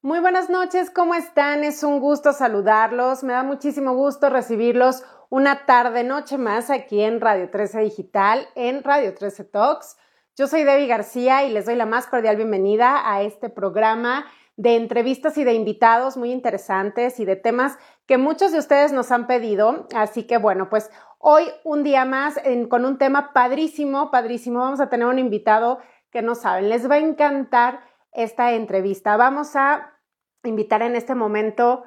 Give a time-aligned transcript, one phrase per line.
[0.00, 1.64] Muy buenas noches, ¿cómo están?
[1.64, 7.20] Es un gusto saludarlos, me da muchísimo gusto recibirlos una tarde, noche más aquí en
[7.20, 9.96] Radio 13 Digital, en Radio 13 Talks.
[10.36, 14.24] Yo soy Debbie García y les doy la más cordial bienvenida a este programa
[14.56, 17.76] de entrevistas y de invitados muy interesantes y de temas
[18.06, 19.88] que muchos de ustedes nos han pedido.
[19.96, 22.40] Así que bueno, pues hoy un día más
[22.70, 24.60] con un tema padrísimo, padrísimo.
[24.60, 25.80] Vamos a tener un invitado
[26.12, 27.80] que no saben, les va a encantar
[28.12, 29.16] esta entrevista.
[29.16, 29.98] Vamos a
[30.44, 31.84] invitar en este momento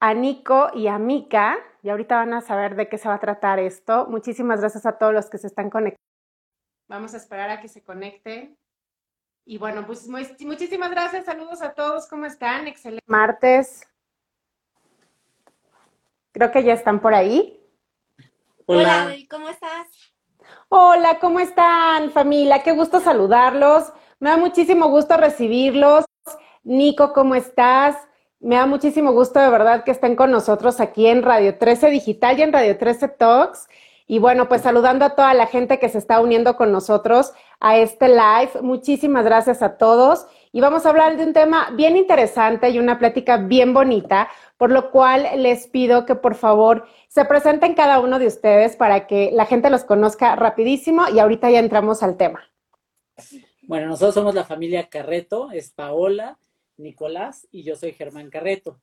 [0.00, 3.20] a Nico y a Mika, y ahorita van a saber de qué se va a
[3.20, 4.06] tratar esto.
[4.06, 6.02] Muchísimas gracias a todos los que se están conectando.
[6.88, 8.56] Vamos a esperar a que se conecte.
[9.44, 12.66] Y bueno, pues muchísimas gracias, saludos a todos, ¿cómo están?
[12.66, 13.86] Excelente martes.
[16.32, 17.60] Creo que ya están por ahí.
[18.66, 19.88] Hola, Hola ¿cómo estás?
[20.68, 22.62] Hola, ¿cómo están familia?
[22.62, 23.92] Qué gusto saludarlos.
[24.20, 26.04] Me da muchísimo gusto recibirlos.
[26.62, 27.96] Nico, ¿cómo estás?
[28.38, 32.38] Me da muchísimo gusto de verdad que estén con nosotros aquí en Radio 13 Digital
[32.38, 33.66] y en Radio 13 Talks.
[34.06, 37.78] Y bueno, pues saludando a toda la gente que se está uniendo con nosotros a
[37.78, 38.60] este live.
[38.60, 40.26] Muchísimas gracias a todos.
[40.52, 44.70] Y vamos a hablar de un tema bien interesante y una plática bien bonita, por
[44.70, 49.30] lo cual les pido que por favor se presenten cada uno de ustedes para que
[49.32, 52.42] la gente los conozca rapidísimo y ahorita ya entramos al tema.
[53.70, 56.40] Bueno, nosotros somos la familia Carreto, es Paola,
[56.76, 58.80] Nicolás y yo soy Germán Carreto.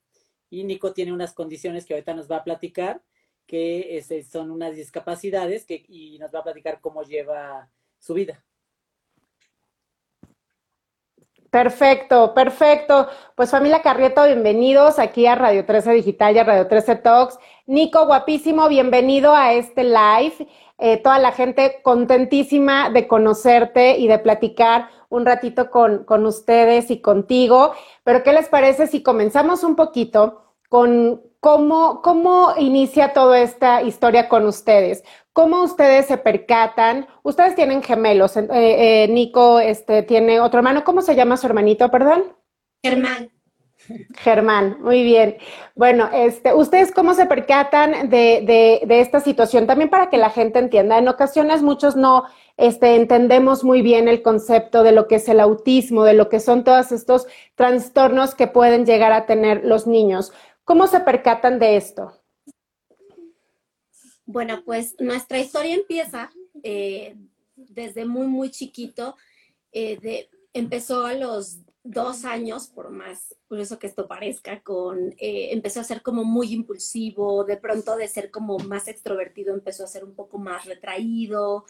[0.49, 3.01] Y Nico tiene unas condiciones que ahorita nos va a platicar,
[3.45, 8.45] que este, son unas discapacidades que, y nos va a platicar cómo lleva su vida.
[11.51, 13.09] Perfecto, perfecto.
[13.35, 17.37] Pues familia Carreto, bienvenidos aquí a Radio 13 Digital y a Radio 13 Talks.
[17.65, 20.47] Nico, guapísimo, bienvenido a este live.
[20.79, 26.91] Eh, toda la gente contentísima de conocerte y de platicar un ratito con, con ustedes
[26.91, 27.73] y contigo.
[28.03, 34.29] Pero, ¿qué les parece si comenzamos un poquito con cómo, cómo inicia toda esta historia
[34.29, 35.03] con ustedes?
[35.33, 37.07] ¿Cómo ustedes se percatan?
[37.23, 38.37] Ustedes tienen gemelos.
[38.37, 40.83] Eh, eh, Nico este, tiene otro hermano.
[40.83, 42.35] ¿Cómo se llama su hermanito, perdón?
[42.83, 43.36] Germán.
[44.17, 45.37] Germán, muy bien.
[45.75, 49.67] Bueno, este, ¿ustedes cómo se percatan de, de, esta situación?
[49.67, 50.97] También para que la gente entienda.
[50.97, 52.25] En ocasiones muchos no
[52.57, 56.39] este, entendemos muy bien el concepto de lo que es el autismo, de lo que
[56.39, 60.31] son todos estos trastornos que pueden llegar a tener los niños.
[60.63, 62.13] ¿Cómo se percatan de esto?
[64.25, 66.29] Bueno, pues nuestra historia empieza
[66.61, 67.15] eh,
[67.55, 69.15] desde muy, muy chiquito.
[69.71, 71.59] Eh, de, empezó a los
[71.89, 76.53] dos años, por más curioso que esto parezca, con, eh, empezó a ser como muy
[76.53, 81.65] impulsivo, de pronto de ser como más extrovertido, empezó a ser un poco más retraído,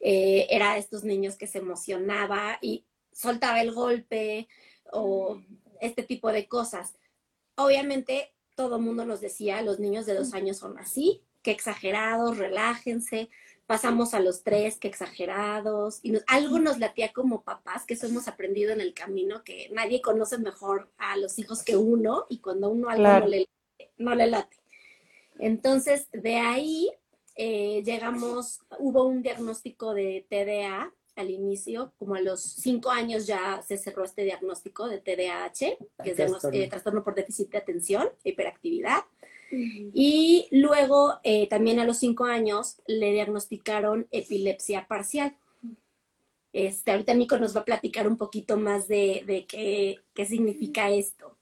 [0.00, 4.48] eh, era estos niños que se emocionaba y soltaba el golpe
[4.92, 5.40] o
[5.80, 6.94] este tipo de cosas.
[7.56, 12.38] Obviamente todo el mundo nos decía, los niños de dos años son así, que exagerados,
[12.38, 13.30] relájense,
[13.70, 18.26] pasamos a los tres, que exagerados, y algo nos latía como papás, que eso hemos
[18.26, 22.68] aprendido en el camino, que nadie conoce mejor a los hijos que uno, y cuando
[22.68, 23.48] uno algo no, le,
[23.96, 24.56] no, le, late.
[25.38, 26.90] Entonces, de ahí
[27.36, 33.62] eh, llegamos, hubo un diagnóstico de TDA al inicio, como a los cinco años ya
[33.62, 39.04] se cerró este diagnóstico de TDAH, que es eh, trastorno por déficit de atención, hiperactividad.
[39.50, 45.36] Y luego, eh, también a los cinco años, le diagnosticaron epilepsia parcial.
[46.52, 51.36] Este, ahorita Nico nos va a platicar un poquito más de, qué, qué, significa esto.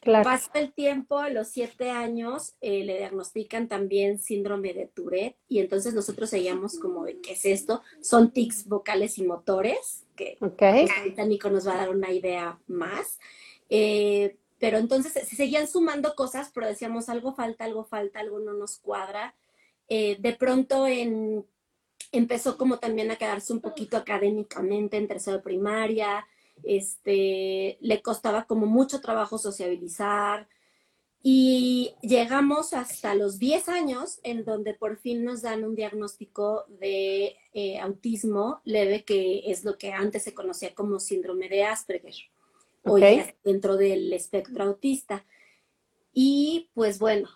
[0.00, 0.24] Claro.
[0.24, 5.58] Pasa el tiempo, a los siete años eh, le diagnostican también síndrome de Tourette y
[5.58, 7.82] entonces nosotros seguíamos como de qué es esto.
[8.00, 10.86] Son tics vocales y motores, que okay.
[10.96, 13.18] ahorita Nico nos va a dar una idea más.
[13.68, 18.52] Eh, pero entonces se seguían sumando cosas, pero decíamos algo falta, algo falta, algo no
[18.52, 19.34] nos cuadra.
[19.88, 20.86] Eh, de pronto
[22.12, 26.26] empezó como también a quedarse un poquito académicamente en tercero de primaria,
[26.64, 30.48] este, le costaba como mucho trabajo sociabilizar
[31.22, 37.36] y llegamos hasta los 10 años en donde por fin nos dan un diagnóstico de
[37.54, 42.14] eh, autismo leve que es lo que antes se conocía como síndrome de Asperger
[42.90, 43.34] okay.
[43.44, 45.24] dentro del espectro autista.
[46.12, 47.28] Y pues bueno.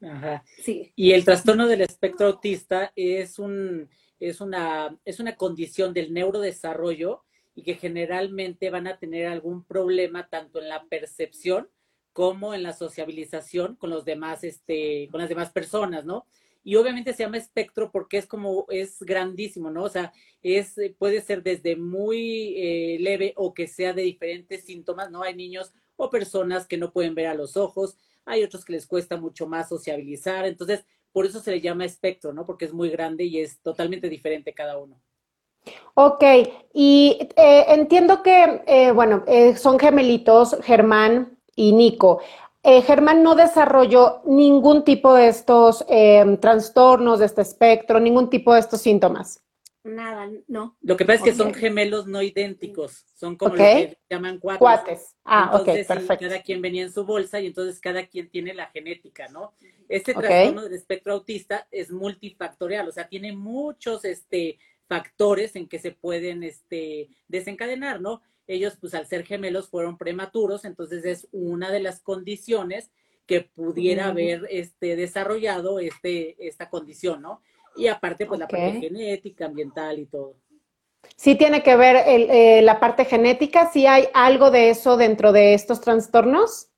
[0.00, 0.44] Ajá.
[0.62, 0.92] Sí.
[0.96, 3.88] Y el trastorno del espectro autista es, un,
[4.18, 7.24] es, una, es una condición del neurodesarrollo
[7.54, 11.68] y que generalmente van a tener algún problema tanto en la percepción
[12.12, 16.26] como en la sociabilización con los demás, este, con las demás personas, ¿no?
[16.62, 19.84] Y obviamente se llama espectro porque es como, es grandísimo, ¿no?
[19.84, 20.12] O sea,
[20.42, 25.22] es, puede ser desde muy eh, leve o que sea de diferentes síntomas, ¿no?
[25.22, 28.86] Hay niños o personas que no pueden ver a los ojos, hay otros que les
[28.86, 32.46] cuesta mucho más sociabilizar, entonces por eso se le llama espectro, ¿no?
[32.46, 35.00] Porque es muy grande y es totalmente diferente cada uno.
[35.94, 36.22] Ok,
[36.72, 42.20] y eh, entiendo que, eh, bueno, eh, son gemelitos, Germán y Nico.
[42.62, 45.84] Germán no desarrolló ningún tipo de estos
[46.40, 49.42] trastornos, de este espectro, ningún tipo de estos síntomas.
[49.82, 50.76] Nada, no.
[50.82, 54.58] Lo que pasa es que son gemelos no idénticos, son como lo que llaman cuates.
[54.58, 55.16] Cuates.
[55.24, 56.28] Ah, ok, perfecto.
[56.28, 59.54] Cada quien venía en su bolsa y entonces cada quien tiene la genética, ¿no?
[59.88, 65.78] Este trastorno del espectro autista es multifactorial, o sea, tiene muchos este, factores en que
[65.78, 68.20] se pueden este, desencadenar, ¿no?
[68.50, 72.90] Ellos, pues al ser gemelos, fueron prematuros, entonces es una de las condiciones
[73.24, 77.42] que pudiera haber este, desarrollado este, esta condición, ¿no?
[77.76, 80.34] Y aparte, pues la parte genética, ambiental y todo.
[81.14, 85.54] Sí tiene que ver eh, la parte genética, ¿sí hay algo de eso dentro de
[85.54, 86.70] estos trastornos?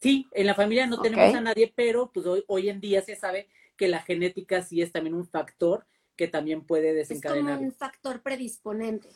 [0.00, 3.16] Sí, en la familia no tenemos a nadie, pero pues hoy, hoy en día se
[3.16, 7.54] sabe que la genética sí es también un factor que también puede desencadenar.
[7.54, 9.08] Es como un factor predisponente.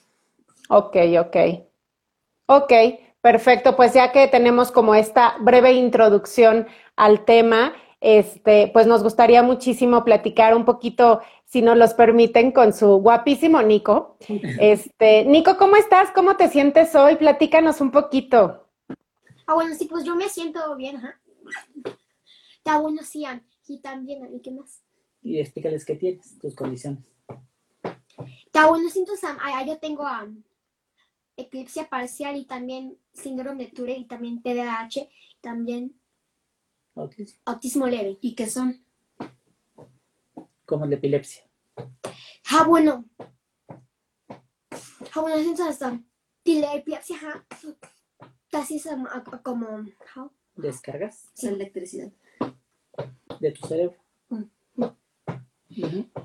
[0.68, 1.36] Ok, ok.
[2.54, 2.70] Ok,
[3.22, 3.76] perfecto.
[3.76, 6.66] Pues ya que tenemos como esta breve introducción
[6.96, 12.74] al tema, este, pues nos gustaría muchísimo platicar un poquito, si nos los permiten, con
[12.74, 14.18] su guapísimo Nico.
[14.60, 16.10] Este, Nico, ¿cómo estás?
[16.10, 17.16] ¿Cómo te sientes hoy?
[17.16, 18.68] Platícanos un poquito.
[19.46, 21.18] Ah, bueno, sí, pues yo me siento bien, ajá.
[22.58, 23.24] Está bueno, sí,
[23.66, 24.82] y también, ¿y qué más?
[25.22, 27.02] Y explícales qué tienes, tus condiciones.
[28.44, 30.42] Está bueno, siento, ah, yo tengo um,
[31.36, 35.08] eclipsia parcial y también síndrome de Tourette y también TDAH,
[35.40, 35.94] también
[36.94, 37.40] Autismo.
[37.46, 38.18] Autismo leve.
[38.20, 38.84] ¿Y qué son?
[40.66, 41.42] Como la epilepsia.
[42.50, 43.04] Ah, bueno.
[45.14, 46.00] Ah, bueno, siento hasta.
[46.44, 47.46] La epilepsia, ja.
[48.50, 48.88] Casi es
[49.42, 49.86] como.
[50.54, 51.30] ¿Descargas?
[51.34, 51.46] Sí.
[51.46, 52.12] electricidad.
[53.40, 53.96] De tu cerebro.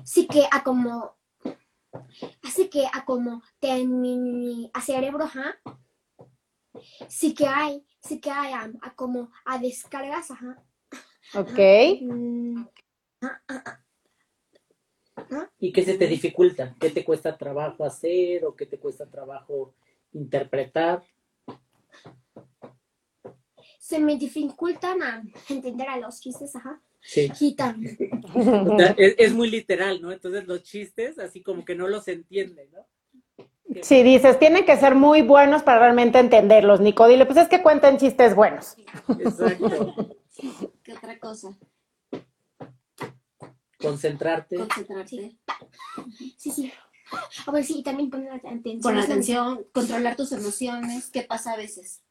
[0.04, 1.17] Sí que a como.
[2.58, 3.40] Así que a como.
[3.60, 3.70] Te,
[4.72, 5.60] a cerebro, ja.
[7.08, 10.60] Sí que hay sí que hay a, como a descargas, ajá.
[11.36, 11.58] Ok.
[12.00, 12.64] Mm,
[15.60, 16.74] ¿Y qué se te dificulta?
[16.80, 19.74] ¿Qué te cuesta trabajo hacer o qué te cuesta trabajo
[20.12, 21.04] interpretar?
[23.78, 26.82] Se me dificultan a entender a los chistes, ajá.
[27.08, 27.32] Sí.
[28.98, 30.12] es, es, muy literal, ¿no?
[30.12, 32.86] Entonces los chistes así como que no los entienden, ¿no?
[33.80, 37.08] Sí, dices, tienen que ser muy buenos para realmente entenderlos, Nico.
[37.08, 38.76] Dile, pues es que cuentan chistes buenos.
[39.20, 40.18] Exacto.
[40.82, 41.56] ¿Qué otra cosa?
[43.78, 44.56] Concentrarte.
[44.56, 45.38] Concentrarte.
[46.36, 46.72] Sí, sí.
[47.46, 48.80] A ver, sí, también poner atención.
[48.82, 51.08] Poner atención, controlar tus emociones.
[51.08, 52.02] ¿Qué pasa a veces?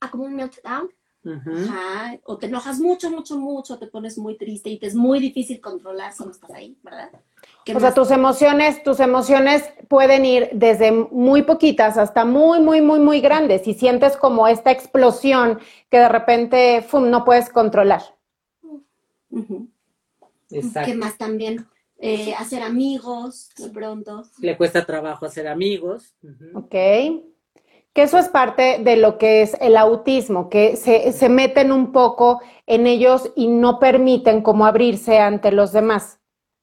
[0.00, 0.90] A como un meltdown.
[1.24, 2.18] Ajá.
[2.24, 5.60] O te enojas mucho, mucho, mucho, te pones muy triste y te es muy difícil
[5.60, 7.10] controlar si no estás ahí, ¿verdad?
[7.74, 12.98] O sea, tus emociones, tus emociones pueden ir desde muy poquitas hasta muy, muy, muy,
[12.98, 18.02] muy grandes y sientes como esta explosión que de repente no puedes controlar.
[20.50, 20.90] Exacto.
[20.90, 21.66] ¿Qué más también?
[21.98, 24.24] Eh, hacer amigos de pronto.
[24.40, 26.14] Le cuesta trabajo hacer amigos.
[26.54, 26.74] Ok
[27.92, 31.92] que eso es parte de lo que es el autismo, que se, se, meten un
[31.92, 36.20] poco en ellos y no permiten como abrirse ante los demás.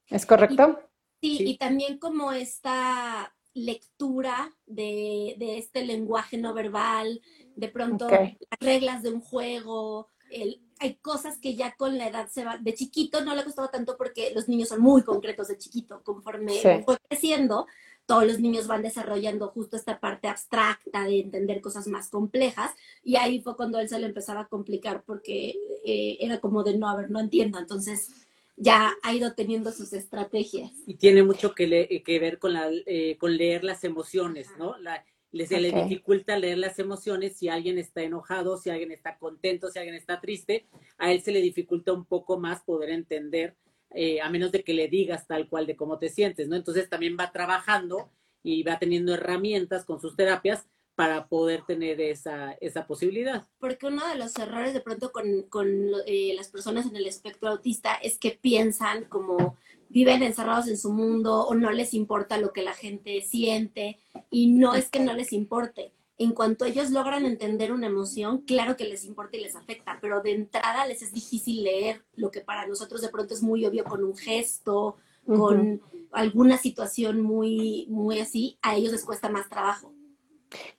[0.08, 0.80] ¿Es correcto?
[1.22, 7.22] sí, y también como esta lectura de, este lenguaje no verbal,
[7.56, 12.28] de pronto las reglas de un juego, el, hay cosas que ya con la edad
[12.30, 15.58] se va, de chiquito no le gustaba tanto porque los niños son muy concretos de
[15.58, 17.68] chiquito, conforme fue creciendo,
[18.10, 22.72] todos los niños van desarrollando justo esta parte abstracta de entender cosas más complejas
[23.04, 26.76] y ahí fue cuando él se le empezaba a complicar porque eh, era como de
[26.76, 28.10] no, a ver, no entiendo, entonces
[28.58, 30.72] ya ha ido teniendo sus estrategias.
[30.88, 34.76] Y tiene mucho que, que ver con, la, eh, con leer las emociones, ¿no?
[34.80, 39.70] La, se le dificulta leer las emociones si alguien está enojado, si alguien está contento,
[39.70, 40.66] si alguien está triste,
[40.98, 43.56] a él se le dificulta un poco más poder entender
[43.92, 46.56] eh, a menos de que le digas tal cual de cómo te sientes, ¿no?
[46.56, 48.12] Entonces también va trabajando
[48.44, 53.48] y va teniendo herramientas con sus terapias para poder tener esa, esa posibilidad.
[53.60, 55.68] Porque uno de los errores de pronto con, con
[56.06, 59.56] eh, las personas en el espectro autista es que piensan como
[59.90, 63.98] viven encerrados en su mundo o no les importa lo que la gente siente
[64.30, 68.76] y no es que no les importe, en cuanto ellos logran entender una emoción, claro
[68.76, 72.42] que les importa y les afecta, pero de entrada les es difícil leer lo que
[72.42, 78.20] para nosotros de pronto es muy obvio con un gesto, con alguna situación muy, muy
[78.20, 79.94] así, a ellos les cuesta más trabajo.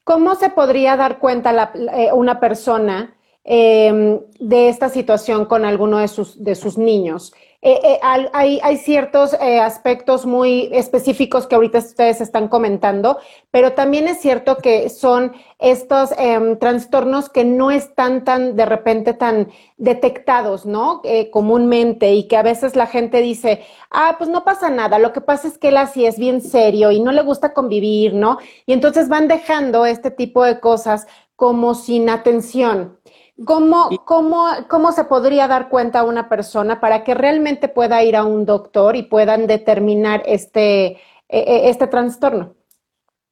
[0.05, 6.09] ¿Cómo se podría dar cuenta eh, una persona em, de esta situación con alguno de
[6.09, 7.33] sus, de sus niños?
[7.63, 7.99] Eh, eh,
[8.33, 13.19] hay, ciertos eh, aspectos muy específicos que ahorita ustedes están comentando,
[13.51, 19.13] pero también es cierto que son estos em, trastornos que no están tan de repente
[19.13, 21.03] tan detectados, ¿no?
[21.31, 25.21] comúnmente y que a veces la gente dice, ah, pues no pasa nada, lo que
[25.21, 28.39] pasa es que él así es bien serio y no le gusta convivir, ¿no?
[28.65, 31.07] Y entonces van dejando este tipo de cosas
[31.37, 33.00] como sin atención.
[33.45, 38.25] ¿Cómo, cómo, ¿Cómo se podría dar cuenta una persona para que realmente pueda ir a
[38.25, 42.55] un doctor y puedan determinar este, e, e, este trastorno?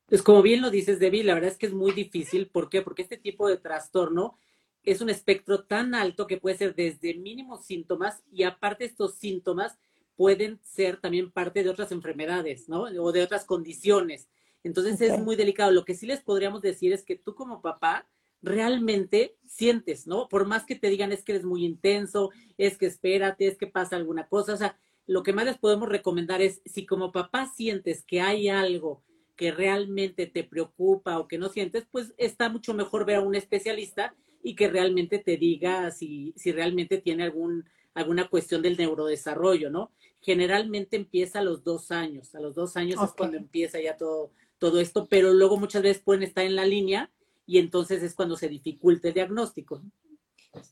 [0.07, 2.49] Pues como bien lo dices, Debbie, la verdad es que es muy difícil.
[2.49, 2.81] ¿Por qué?
[2.81, 4.39] Porque este tipo de trastorno
[4.83, 9.79] es un espectro tan alto que puede ser desde mínimos síntomas y aparte estos síntomas
[10.17, 12.83] pueden ser también parte de otras enfermedades, ¿no?
[12.83, 14.29] O de otras condiciones.
[14.65, 15.71] Entonces es muy delicado.
[15.71, 18.09] Lo que sí les podríamos decir es que tú como papá,
[18.43, 20.29] realmente sientes, ¿no?
[20.29, 23.67] Por más que te digan es que eres muy intenso, es que espérate, es que
[23.67, 27.51] pasa alguna cosa, o sea, lo que más les podemos recomendar es si como papá
[27.55, 29.03] sientes que hay algo
[29.37, 33.35] que realmente te preocupa o que no sientes, pues está mucho mejor ver a un
[33.35, 37.65] especialista y que realmente te diga si, si realmente tiene algún,
[37.95, 39.93] alguna cuestión del neurodesarrollo, ¿no?
[40.21, 44.33] Generalmente empieza a los dos años, a los dos años es cuando empieza ya todo,
[44.59, 47.11] todo esto, pero luego muchas veces pueden estar en la línea
[47.49, 49.83] y entonces es cuando se dificulta el diagnóstico.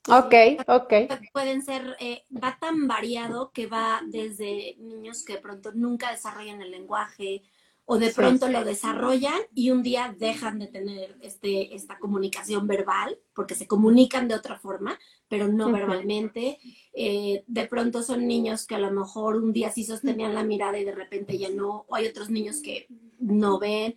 [0.08, 0.34] Ok,
[0.68, 0.92] ok.
[1.32, 6.60] Pueden ser, eh, va tan variado que va desde niños que de pronto nunca desarrollan
[6.60, 7.42] el lenguaje
[7.86, 13.18] o de pronto lo desarrollan y un día dejan de tener este, esta comunicación verbal
[13.32, 16.58] porque se comunican de otra forma, pero no verbalmente.
[16.92, 20.78] Eh, de pronto son niños que a lo mejor un día sí sostenían la mirada
[20.78, 22.86] y de repente ya no, o hay otros niños que
[23.18, 23.94] no ven.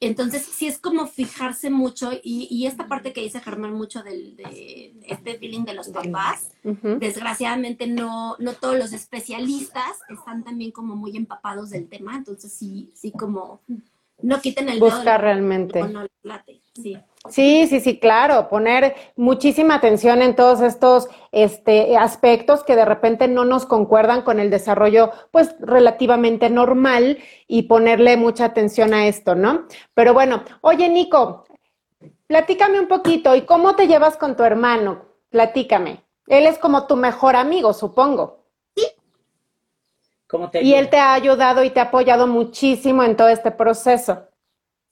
[0.00, 4.94] Entonces, sí es como fijarse mucho y, esta parte que dice Germán mucho del, de
[5.08, 11.16] este feeling de los papás, desgraciadamente no, no todos los especialistas están también como muy
[11.16, 13.60] empapados del tema, entonces sí, sí como
[14.22, 15.82] no quiten el Busca realmente.
[16.80, 16.96] sí.
[17.30, 23.44] Sí, sí, claro, poner muchísima atención en todos estos este, aspectos que de repente no
[23.44, 29.66] nos concuerdan con el desarrollo, pues relativamente normal y ponerle mucha atención a esto, ¿no?
[29.94, 31.44] Pero bueno, oye, Nico,
[32.26, 35.06] platícame un poquito, ¿y cómo te llevas con tu hermano?
[35.30, 36.04] Platícame.
[36.26, 38.38] Él es como tu mejor amigo, supongo
[40.60, 44.28] y él te ha ayudado y te ha apoyado muchísimo en todo este proceso.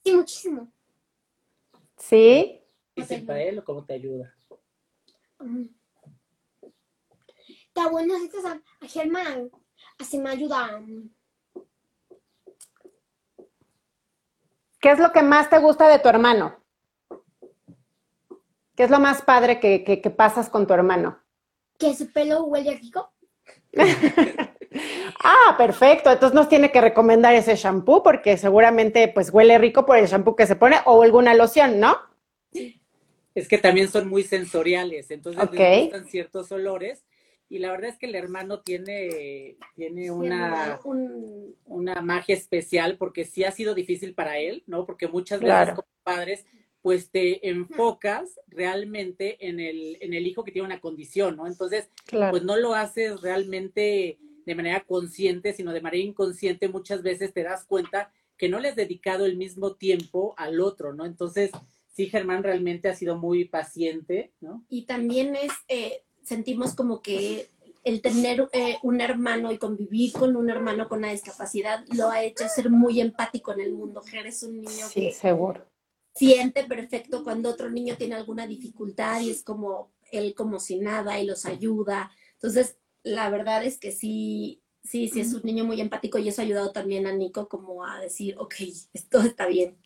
[0.05, 0.69] Sí, muchísimo.
[2.09, 2.63] ¿Sí?
[2.95, 4.33] ¿Y para él o cómo te ayuda?
[7.67, 9.51] Está bueno, a Germán,
[9.99, 10.81] así me ayuda.
[14.81, 16.63] ¿Qué es lo que más te gusta de tu hermano?
[18.77, 21.21] ¿Qué es lo más padre que, que, que pasas con tu hermano?
[21.77, 23.13] Que su pelo huele rico.
[25.23, 26.11] ah, perfecto.
[26.11, 30.37] Entonces nos tiene que recomendar ese shampoo porque seguramente pues huele rico por el shampoo
[30.37, 31.99] que se pone o alguna loción, ¿no?
[33.35, 35.85] Es que también son muy sensoriales, entonces okay.
[35.85, 37.05] gustan ciertos olores
[37.49, 40.81] y la verdad es que el hermano tiene, tiene una,
[41.65, 44.85] una magia especial porque sí ha sido difícil para él, ¿no?
[44.85, 46.45] Porque muchas veces como padres
[46.83, 51.49] pues te enfocas realmente en el, en el hijo que tiene una condición, ¿no?
[51.49, 51.91] Entonces,
[52.31, 57.43] pues no lo haces realmente de manera consciente, sino de manera inconsciente, muchas veces te
[57.43, 61.05] das cuenta que no le has dedicado el mismo tiempo al otro, ¿no?
[61.05, 61.51] Entonces,
[61.93, 64.65] sí, Germán realmente ha sido muy paciente, ¿no?
[64.69, 67.49] Y también es, eh, sentimos como que
[67.85, 72.23] el tener eh, un hermano y convivir con un hermano con una discapacidad lo ha
[72.25, 74.03] hecho ser muy empático en el mundo.
[74.03, 75.67] Ger es un niño sí, seguro
[76.17, 81.21] siente perfecto cuando otro niño tiene alguna dificultad y es como él como si nada
[81.21, 82.11] y los ayuda.
[82.35, 86.43] Entonces, la verdad es que sí, sí, sí es un niño muy empático y eso
[86.43, 88.55] ha ayudado también a Nico como a decir, ok,
[88.93, 89.77] esto está bien.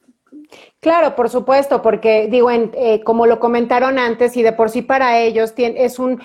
[0.80, 5.20] Claro, por supuesto, porque digo, eh, como lo comentaron antes y de por sí para
[5.20, 6.22] ellos es un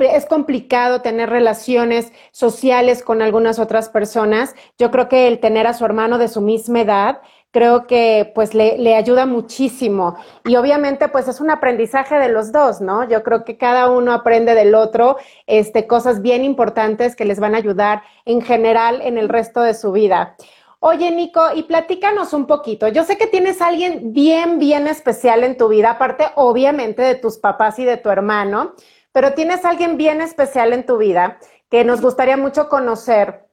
[0.00, 4.56] es complicado tener relaciones sociales con algunas otras personas.
[4.76, 8.54] Yo creo que el tener a su hermano de su misma edad creo que pues
[8.54, 10.16] le, le, ayuda muchísimo.
[10.44, 13.08] Y obviamente pues es un aprendizaje de los dos, ¿no?
[13.08, 17.54] Yo creo que cada uno aprende del otro este, cosas bien importantes que les van
[17.54, 20.36] a ayudar en general en el resto de su vida.
[20.80, 22.86] Oye, Nico, y platícanos un poquito.
[22.86, 27.38] Yo sé que tienes alguien bien, bien especial en tu vida, aparte obviamente de tus
[27.38, 28.74] papás y de tu hermano,
[29.10, 31.38] pero tienes alguien bien especial en tu vida
[31.68, 33.48] que nos gustaría mucho conocer,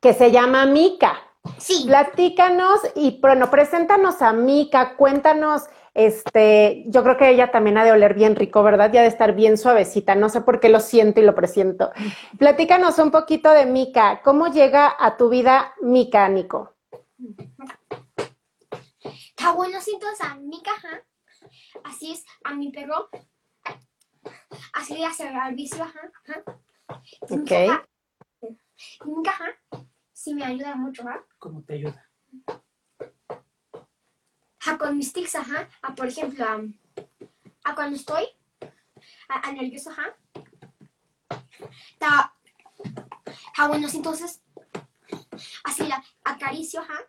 [0.00, 1.23] que se llama Mika.
[1.58, 1.84] Sí.
[1.86, 7.92] Platícanos y, bueno, preséntanos a Mica, cuéntanos, este, yo creo que ella también ha de
[7.92, 8.90] oler bien rico, ¿verdad?
[8.92, 11.92] Ya de estar bien suavecita, no sé por qué lo siento y lo presiento.
[12.38, 16.74] Platícanos un poquito de Mica, ¿cómo llega a tu vida Mica, Nico?
[19.36, 20.72] Está bueno, entonces a Mica,
[21.84, 23.08] así es, a mi perro,
[24.72, 26.10] así le hace el vicio, ajá.
[27.30, 27.52] Ok.
[29.04, 29.38] Mica,
[30.24, 31.22] sí me ayuda mucho, ¿ah?
[31.38, 32.10] ¿Cómo te ayuda?
[34.66, 35.68] A con mis tics, ajá.
[35.82, 36.46] A, por ejemplo,
[37.64, 38.24] a, cuando estoy
[39.28, 40.16] a, nervioso, ajá.
[41.92, 42.34] Está,
[43.26, 44.42] está bueno, entonces,
[45.62, 47.00] así la acaricio, ajá.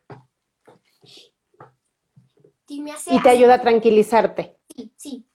[2.67, 4.57] Y, me hace y te ayuda a tranquilizarte.
[4.75, 5.25] Sí, sí.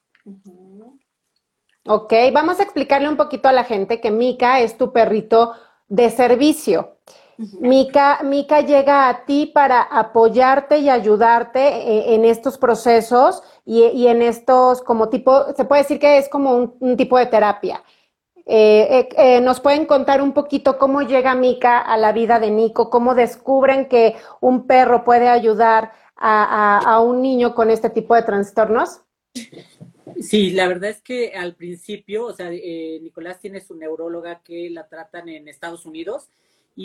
[1.86, 5.54] Ok, vamos a explicarle un poquito a la gente que Mika es tu perrito
[5.88, 6.99] de servicio.
[7.58, 14.20] Mica, Mica llega a ti para apoyarte y ayudarte eh, en, estos procesos y, en
[14.20, 17.82] estos como tipo, se puede decir que es como un, tipo de terapia.
[18.44, 22.90] Eh, eh, ¿Nos pueden contar un poquito cómo llega Mica a la vida de Nico?
[22.90, 29.00] ¿Cómo descubren que un perro puede ayudar a, un niño con este tipo de trastornos?
[30.20, 34.86] Sí, la verdad es que al principio, o sea, Nicolás tiene su neuróloga que la
[34.88, 36.28] tratan en Estados Unidos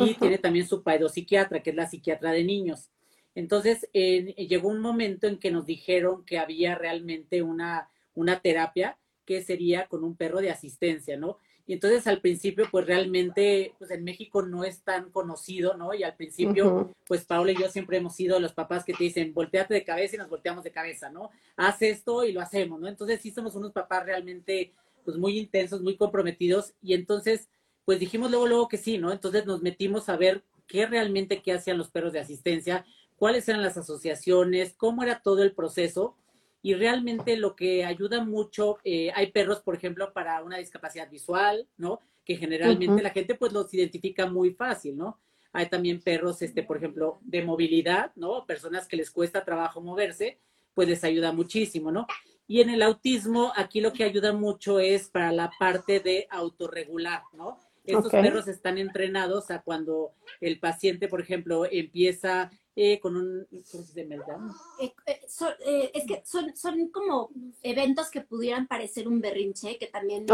[0.04, 2.90] y tiene también su psiquiatra, que es la psiquiatra de niños.
[3.34, 9.44] Entonces, llegó un momento en que nos dijeron que había realmente una, una terapia que
[9.44, 11.38] sería con un perro de asistencia, ¿no?
[11.68, 15.96] Y entonces al principio, pues realmente, pues en México no es tan conocido, ¿no?
[15.96, 19.34] Y al principio, pues Paula y yo siempre hemos sido los papás que te dicen,
[19.34, 21.32] volteate de cabeza y nos volteamos de cabeza, ¿no?
[21.58, 22.88] Haz esto y lo hacemos, ¿no?
[22.88, 24.74] Entonces sí somos unos papás realmente,
[25.04, 26.76] pues muy intensos, muy comprometidos.
[26.84, 27.50] Y entonces,
[27.86, 29.12] pues dijimos luego, luego que sí, ¿no?
[29.12, 33.62] Entonces nos metimos a ver qué realmente qué hacían los perros de asistencia, cuáles eran
[33.62, 36.18] las asociaciones, cómo era todo el proceso.
[36.62, 41.68] Y realmente lo que ayuda mucho, eh, hay perros, por ejemplo, para una discapacidad visual,
[41.78, 42.00] ¿no?
[42.26, 45.20] Que generalmente la gente pues los identifica muy fácil, ¿no?
[45.54, 48.48] Hay también perros, este, por ejemplo, de movilidad, ¿no?
[48.48, 50.40] Personas que les cuesta trabajo moverse,
[50.74, 52.08] pues les ayuda muchísimo, ¿no?
[52.48, 57.22] Y en el autismo, aquí lo que ayuda mucho es para la parte de autorregular,
[57.34, 57.60] ¿no?
[57.86, 63.48] Estos perros están entrenados a cuando el paciente, por ejemplo, empieza eh, con un...
[63.72, 65.20] ¿Cómo se eh, eh,
[65.66, 67.30] eh, es que son, son como
[67.64, 70.26] eventos que pudieran parecer un berrinche, que también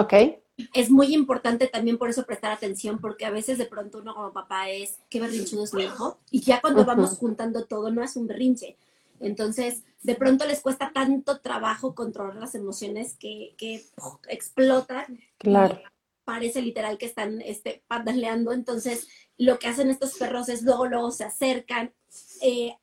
[0.73, 4.33] es muy importante también por eso prestar atención, porque a veces de pronto uno como
[4.33, 8.15] papá es, qué berrinchudo es mi hijo, y ya cuando vamos juntando todo no es
[8.15, 8.77] un berrinche.
[9.19, 13.83] Entonces, de pronto les cuesta tanto trabajo controlar las emociones que, que
[14.29, 15.19] explotan.
[15.37, 15.79] Claro
[16.23, 18.53] parece literal que están este, pataleando.
[18.53, 19.07] Entonces,
[19.37, 21.93] lo que hacen estos perros es luego, luego se acercan,
[22.41, 22.75] eh,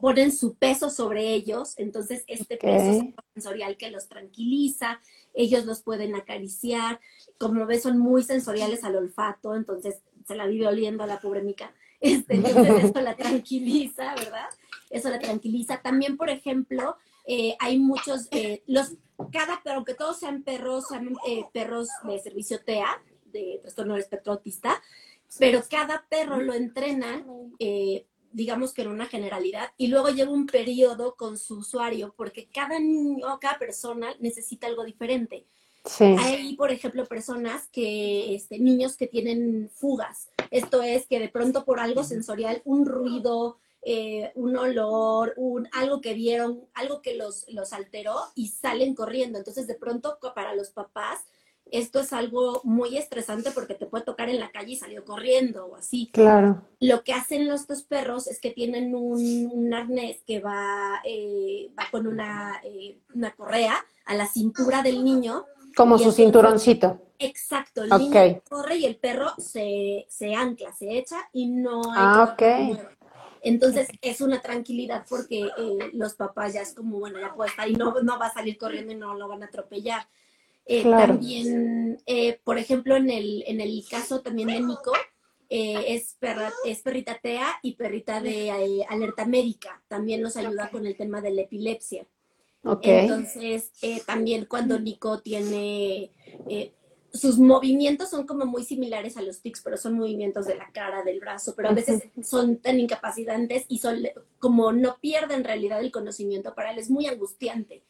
[0.00, 1.74] ponen su peso sobre ellos.
[1.76, 5.00] Entonces, este peso sensorial que los tranquiliza,
[5.34, 7.00] ellos los pueden acariciar.
[7.38, 11.42] Como ves, son muy sensoriales al olfato, entonces se la vive oliendo a la pobre
[11.42, 11.72] mica.
[12.00, 14.46] Este, entonces, esto la tranquiliza, ¿verdad?
[14.88, 15.82] Eso la tranquiliza.
[15.82, 18.92] También, por ejemplo, eh, hay muchos, eh, los
[19.32, 24.02] cada, pero aunque todos sean perros, sean eh, perros de servicio TEA, de trastorno del
[24.02, 24.80] espectro autista,
[25.38, 27.26] pero cada perro lo entrenan,
[27.58, 32.48] eh, digamos que en una generalidad, y luego lleva un periodo con su usuario, porque
[32.48, 35.46] cada niño, cada persona necesita algo diferente.
[36.00, 40.28] Hay, por ejemplo, personas que, este, niños que tienen fugas.
[40.50, 46.00] Esto es que de pronto por algo sensorial, un ruido, eh, un olor, un, algo
[46.00, 49.38] que vieron, algo que los, los alteró y salen corriendo.
[49.38, 51.20] Entonces, de pronto, para los papás,
[51.70, 55.66] esto es algo muy estresante porque te puede tocar en la calle y salió corriendo
[55.66, 56.10] o así.
[56.12, 56.62] Claro.
[56.80, 61.84] Lo que hacen los dos perros es que tienen un, arnés que va, eh, va
[61.90, 63.74] con una, eh, una correa
[64.06, 65.44] a la cintura del niño.
[65.76, 67.00] Como su cinturoncito.
[67.20, 71.96] Exacto, el niño corre y el perro se, se, ancla, se echa y no hay
[71.96, 72.78] ah, okay.
[73.42, 77.68] Entonces es una tranquilidad porque eh, los papás ya es como, bueno, ya puede estar
[77.68, 80.08] y no, no va a salir corriendo y no lo van a atropellar.
[80.66, 84.92] Eh, también, eh, por ejemplo, en el, en el caso también de Nico,
[85.50, 89.82] es, perra, es perrita TEA y perrita de alerta médica.
[89.88, 92.06] También nos ayuda con el tema de la epilepsia.
[92.82, 93.72] Entonces,
[94.04, 96.10] también cuando Nico tiene
[97.18, 101.02] sus movimientos son como muy similares a los tics, pero son movimientos de la cara,
[101.02, 103.98] del brazo, pero a veces son tan incapacitantes y son
[104.38, 107.82] como no pierden en realidad el conocimiento, para él es muy angustiante.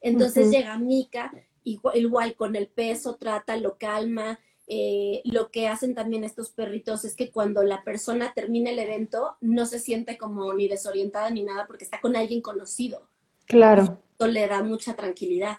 [0.00, 1.32] Entonces llega Mika,
[1.64, 7.04] igual, igual, con el peso, trata, lo calma, eh, lo que hacen también estos perritos
[7.04, 11.44] es que cuando la persona termina el evento no se siente como ni desorientada ni
[11.44, 13.08] nada porque está con alguien conocido.
[13.46, 14.00] Claro.
[14.10, 15.58] Esto le da mucha tranquilidad.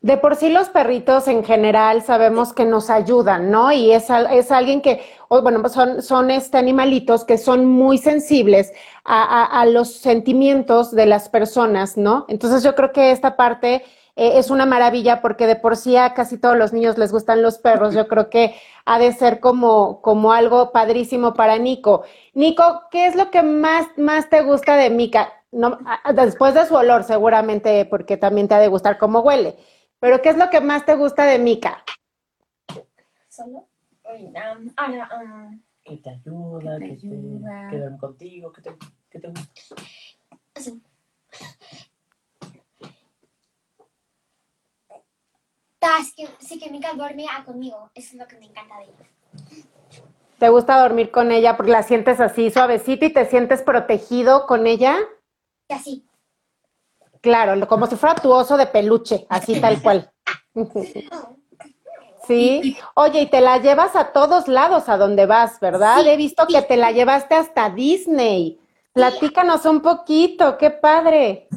[0.00, 3.70] De por sí los perritos en general sabemos que nos ayudan, ¿no?
[3.70, 8.72] Y es, es alguien que, bueno, pues son, son este animalitos que son muy sensibles
[9.04, 12.24] a, los sentimientos de las personas, ¿no?
[12.28, 13.84] Entonces yo creo que esta parte
[14.16, 17.42] eh, es una maravilla porque de por sí a casi todos los niños les gustan
[17.42, 17.94] los perros.
[17.94, 22.02] Yo creo que ha de ser como, como algo padrísimo para Nico.
[22.34, 25.41] Nico, ¿qué es lo que más, más te gusta de Mika?
[25.52, 25.78] No,
[26.14, 29.56] después de su olor, seguramente, porque también te ha de gustar cómo huele.
[30.00, 31.84] Pero ¿qué es lo que más te gusta de Mika?
[33.28, 33.68] Solo.
[34.04, 34.88] Um, ah,
[35.22, 37.68] um, que te ayuda, que, te, ayuda.
[37.70, 38.76] que duerme contigo, que te,
[39.10, 39.76] que te gusta.
[40.56, 40.82] Sí.
[46.16, 49.52] que, sí que Mika duerme conmigo, eso es lo que me encanta de ella.
[50.38, 54.66] ¿Te gusta dormir con ella porque la sientes así suavecita y te sientes protegido con
[54.66, 54.96] ella?
[55.72, 56.04] Así.
[57.20, 60.10] Claro, como si fuera tu oso de peluche, así tal cual.
[62.26, 62.76] Sí.
[62.94, 66.06] Oye, y te la llevas a todos lados a donde vas, ¿verdad?
[66.06, 68.60] He visto que te la llevaste hasta Disney.
[68.92, 71.48] Platícanos un poquito, qué padre.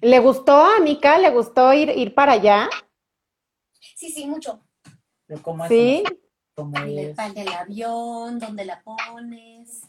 [0.00, 1.18] ¿Le gustó a Mika?
[1.18, 2.70] ¿Le gustó ir, ir para allá?
[3.94, 4.60] Sí, sí, mucho.
[5.42, 6.02] ¿Cómo ¿Sí?
[6.54, 7.18] ¿Cómo es?
[7.18, 9.82] El del avión, ¿dónde la pones?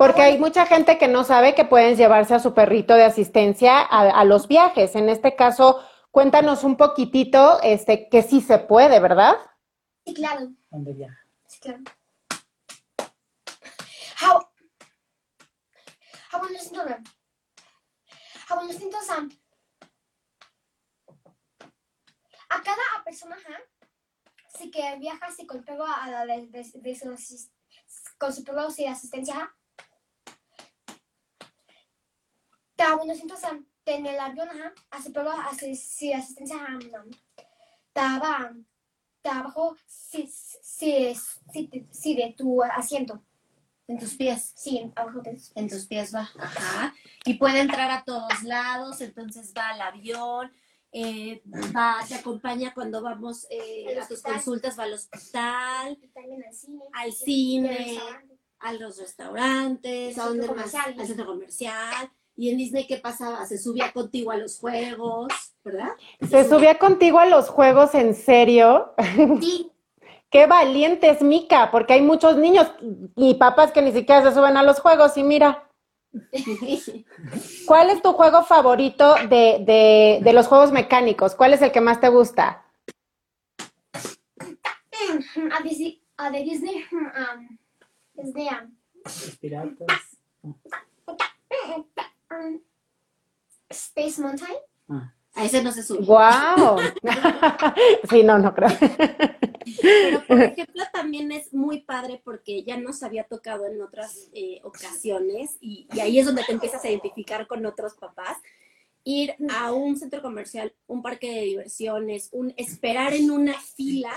[0.00, 3.80] Porque hay mucha gente que no sabe que pueden llevarse a su perrito de asistencia
[3.80, 4.96] a, los viajes.
[4.96, 9.34] En este caso, cuéntanos un poquitito, este, que sí se puede, ¿verdad?
[10.06, 10.54] Sí, claro.
[10.70, 11.22] ¿Dónde viaja?
[11.46, 11.80] Sí, claro.
[14.22, 14.40] How,
[16.32, 16.40] how
[22.48, 23.36] a cada persona
[24.58, 27.50] si que viaja si con perro a la de, de, de su,
[28.16, 29.54] con su perro de asistencia
[33.86, 34.48] en el avión
[34.90, 36.56] asistencia
[37.92, 38.54] Taba
[39.24, 41.14] abajo si si
[41.90, 43.22] si de tu asiento
[43.90, 44.52] en tus pies.
[44.54, 46.30] Sí, abajo de En tus pies va.
[46.38, 46.94] Ajá.
[47.24, 50.52] Y puede entrar a todos lados, entonces va al avión,
[50.92, 51.42] eh,
[51.76, 55.98] va, te acompaña cuando vamos eh, a tus consultas, va al hospital.
[56.00, 56.84] Y también al cine.
[56.92, 58.00] Al cine,
[58.60, 62.10] a los restaurantes, a donde más, al centro comercial.
[62.40, 63.44] Y en Disney, ¿qué pasaba?
[63.44, 65.30] Se subía contigo a los juegos,
[65.62, 65.90] ¿verdad?
[66.26, 68.94] ¿Se subía contigo a los juegos en serio?
[69.42, 69.70] Sí.
[70.30, 72.72] Qué valiente es Mica, porque hay muchos niños
[73.16, 75.68] y papás que ni siquiera se suben a los juegos y mira.
[77.66, 81.34] ¿Cuál es tu juego favorito de, de, los juegos mecánicos?
[81.34, 82.64] ¿Cuál es el que más te gusta?
[85.52, 87.58] A Disney, a de Disney, um,
[88.14, 88.32] de
[89.40, 90.16] Piratas.
[93.68, 94.56] Space Mountain.
[94.88, 95.14] Ah.
[95.34, 96.04] A ese no se sube.
[96.04, 96.78] ¡Wow!
[98.10, 98.68] sí, no, no creo.
[99.80, 104.60] Pero, por ejemplo, también es muy padre porque ya nos había tocado en otras eh,
[104.64, 108.38] ocasiones y, ahí es donde te empiezas a identificar con otros papás.
[109.04, 114.12] Ir a un centro comercial, un parque de diversiones, un esperar en una fila,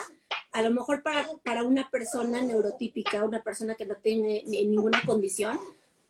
[0.51, 5.57] a lo mejor para, para una persona neurotípica, una persona que no tiene ninguna condición,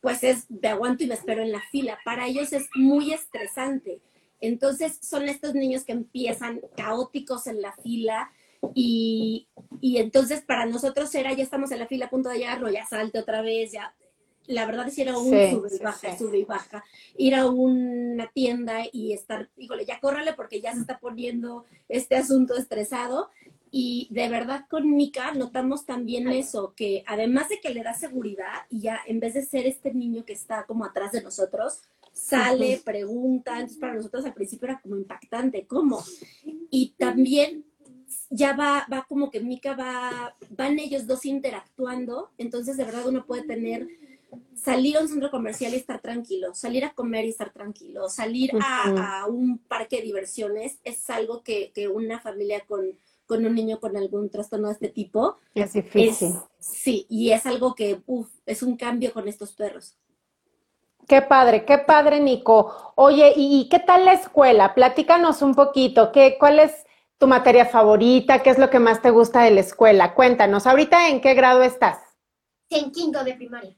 [0.04, 1.98] pues es de aguanto y me espero en la fila.
[2.06, 4.00] Para ellos es muy estresante
[4.44, 8.30] entonces son estos niños que empiezan caóticos en la fila
[8.76, 9.48] y,
[9.82, 13.20] entonces para nosotros era, ya estamos en la fila a punto de llegar, ya salte
[13.20, 13.96] otra vez, ya.
[14.46, 16.84] La verdad es que era un sube y baja, sube y baja.
[17.18, 22.18] Ir a una tienda y estar, híjole, ya córrale porque ya se está poniendo este
[22.18, 23.30] asunto estresado.
[23.76, 28.68] Y de verdad con Mika notamos también eso, que además de que le da seguridad
[28.70, 31.82] y ya en vez de ser este niño que está como atrás de nosotros,
[32.12, 36.04] sale, pregunta, entonces para nosotros al principio era como impactante, ¿cómo?
[36.70, 37.66] Y también
[38.30, 43.26] ya va, va como que Mika va, van ellos dos interactuando, entonces de verdad uno
[43.26, 43.88] puede tener,
[44.56, 48.52] salir a un centro comercial y estar tranquilo, salir a comer y estar tranquilo, salir
[48.62, 53.96] a, un parque de diversiones es algo que, una familia con, con, un niño con
[53.98, 56.34] algún trastorno de este tipo es difícil.
[56.60, 59.98] sí, y es algo que uf, es un cambio con estos perros.
[61.08, 62.94] Qué padre, qué padre, Nico.
[62.96, 64.74] Oye, ¿y, qué tal la escuela?
[64.74, 66.12] Platícanos un poquito.
[66.12, 66.86] ¿qué, ¿Cuál es
[67.18, 68.40] tu materia favorita?
[68.40, 70.14] ¿Qué es lo que más te gusta de la escuela?
[70.14, 72.00] Cuéntanos, ¿ahorita en qué grado estás?
[72.70, 73.76] En quinto de primaria.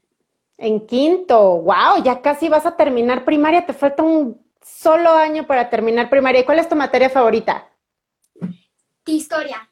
[0.58, 5.68] En quinto, wow, ya casi vas a terminar primaria, te falta un solo año para
[5.68, 6.40] terminar primaria.
[6.40, 7.68] ¿Y cuál es tu materia favorita?
[9.06, 9.70] Historia.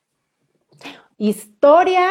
[1.18, 2.08] Historia.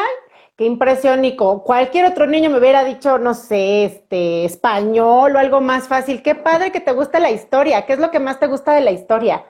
[0.56, 1.64] Qué impresión, Nico.
[1.64, 6.22] Cualquier otro niño me hubiera dicho, no sé, este, español o algo más fácil.
[6.22, 7.86] Qué padre que te gusta la historia.
[7.86, 9.44] ¿Qué es lo que más te gusta de la historia?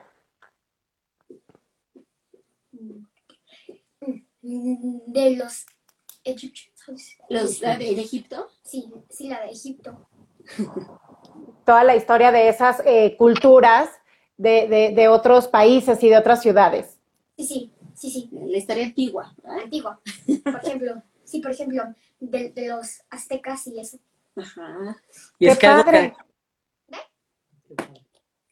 [4.41, 5.65] De los
[6.23, 7.17] egipcios.
[7.29, 8.49] ¿Los de Egipto?
[8.63, 10.07] Sí, sí, la de Egipto.
[11.65, 13.89] Toda la historia de esas eh, culturas
[14.37, 16.94] de, de otros países y de otras ciudades.
[17.35, 17.71] Sí, sí.
[17.93, 18.29] Sí, sí.
[18.31, 19.35] La historia antigua.
[19.43, 20.01] Antigua.
[20.43, 21.83] Por ejemplo, sí, por ejemplo,
[22.19, 23.99] de, los aztecas y eso.
[24.35, 25.01] Ajá.
[25.39, 25.91] Y es que algo,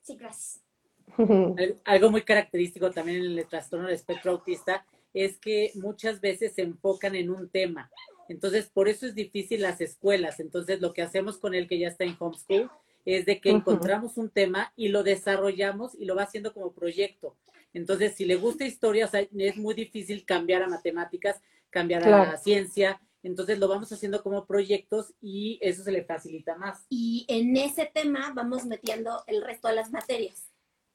[0.02, 0.62] Sí, gracias.
[1.86, 6.64] algo muy característico también en el trastorno del espectro autista es que muchas veces se
[6.64, 7.90] enfocan en un tema.
[8.28, 10.40] Entonces, por eso es difícil las escuelas.
[10.40, 12.70] Entonces, lo que hacemos con él que ya está en homeschool
[13.06, 17.36] es de que encontramos un tema y lo desarrollamos y lo va haciendo como proyecto.
[17.74, 22.26] Entonces, si le gusta historia, o sea, es muy difícil cambiar a matemáticas, cambiar a
[22.26, 23.02] la ciencia.
[23.24, 26.86] Entonces lo vamos haciendo como proyectos y eso se le facilita más.
[26.90, 30.52] Y en ese tema vamos metiendo el resto de las materias.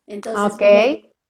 [0.07, 0.59] Entonces,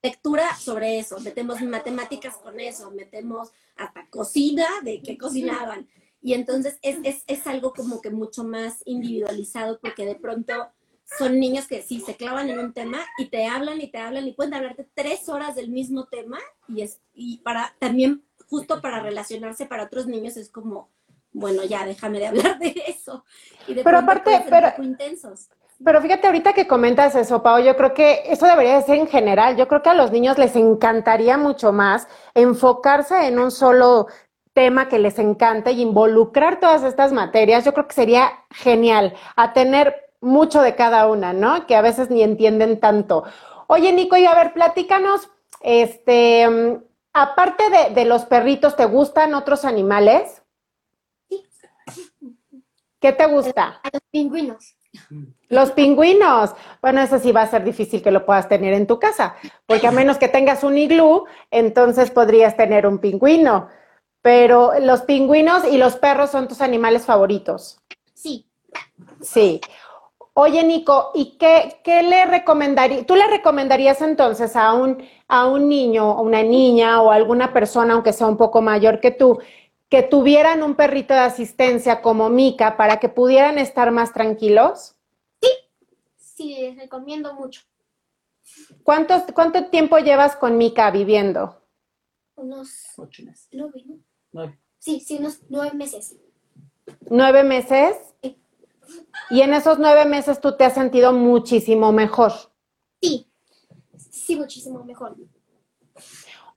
[0.01, 5.87] lectura sobre eso, metemos matemáticas con eso, metemos hasta cocina de qué cocinaban.
[6.21, 10.53] Y entonces es, es, es algo como que mucho más individualizado porque de pronto
[11.17, 14.27] son niños que sí se clavan en un tema y te hablan y te hablan
[14.27, 18.99] y pueden hablarte tres horas del mismo tema y es y para también justo para
[19.01, 20.89] relacionarse para otros niños es como
[21.31, 23.23] bueno ya déjame de hablar de eso.
[23.67, 25.49] Y de pero aparte pero intensos.
[25.83, 29.07] pero fíjate ahorita que comentas eso Pau yo creo que eso debería de ser en
[29.07, 29.57] general.
[29.57, 34.07] Yo creo que a los niños les encantaría mucho más enfocarse en un solo
[34.53, 37.63] tema que les encante y involucrar todas estas materias.
[37.63, 39.15] Yo creo que sería genial.
[39.35, 41.65] A tener mucho de cada una, ¿no?
[41.67, 43.23] Que a veces ni entienden tanto.
[43.67, 45.29] Oye, Nico, y a ver, platícanos,
[45.61, 50.41] este, mm, aparte de, los perritos, ¿te gustan otros animales?
[51.29, 51.45] Sí.
[52.99, 53.81] ¿Qué te gusta?
[53.93, 54.75] los pingüinos.
[55.49, 56.51] Los pingüinos.
[56.81, 59.87] Bueno, eso sí va a ser difícil que lo puedas tener en tu casa, porque
[59.87, 63.67] a menos que tengas un iglú, entonces podrías tener un pingüino.
[64.21, 67.79] Pero los pingüinos y los perros son tus animales favoritos.
[68.13, 68.47] Sí.
[69.21, 69.61] Sí.
[70.33, 73.05] Oye, Nico, ¿y qué, qué le recomendarías?
[73.05, 77.93] ¿Tú le recomendarías entonces a un, a un niño o una niña o alguna persona,
[77.93, 79.39] aunque sea un poco mayor que tú,
[79.89, 84.95] que tuvieran un perrito de asistencia como Mica para que pudieran estar más tranquilos?
[85.41, 85.49] Sí,
[86.17, 87.61] sí, les recomiendo mucho.
[88.83, 91.61] ¿Cuántos, ¿Cuánto tiempo llevas con Mica viviendo?
[92.35, 93.49] Unos ocho meses.
[93.51, 96.15] Nueve, Sí, sí, unos nueve meses.
[97.09, 97.97] ¿Nueve meses?
[98.23, 98.37] Sí.
[99.29, 102.31] Y en esos nueve meses tú te has sentido muchísimo mejor.
[103.01, 103.27] Sí,
[104.11, 105.15] sí, muchísimo mejor.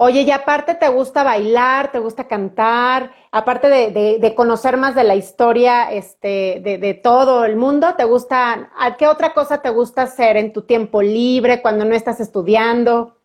[0.05, 5.15] Oye, y aparte te gusta bailar, te gusta cantar, aparte de, conocer más de la
[5.15, 10.37] historia este, de, todo el mundo, ¿te gusta, ¿a qué otra cosa te gusta hacer
[10.37, 13.17] en tu tiempo libre, cuando no estás estudiando?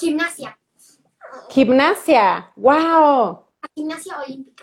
[0.00, 0.58] Gimnasia.
[1.50, 3.44] Gimnasia, wow.
[3.76, 4.57] Gimnasia olímpica.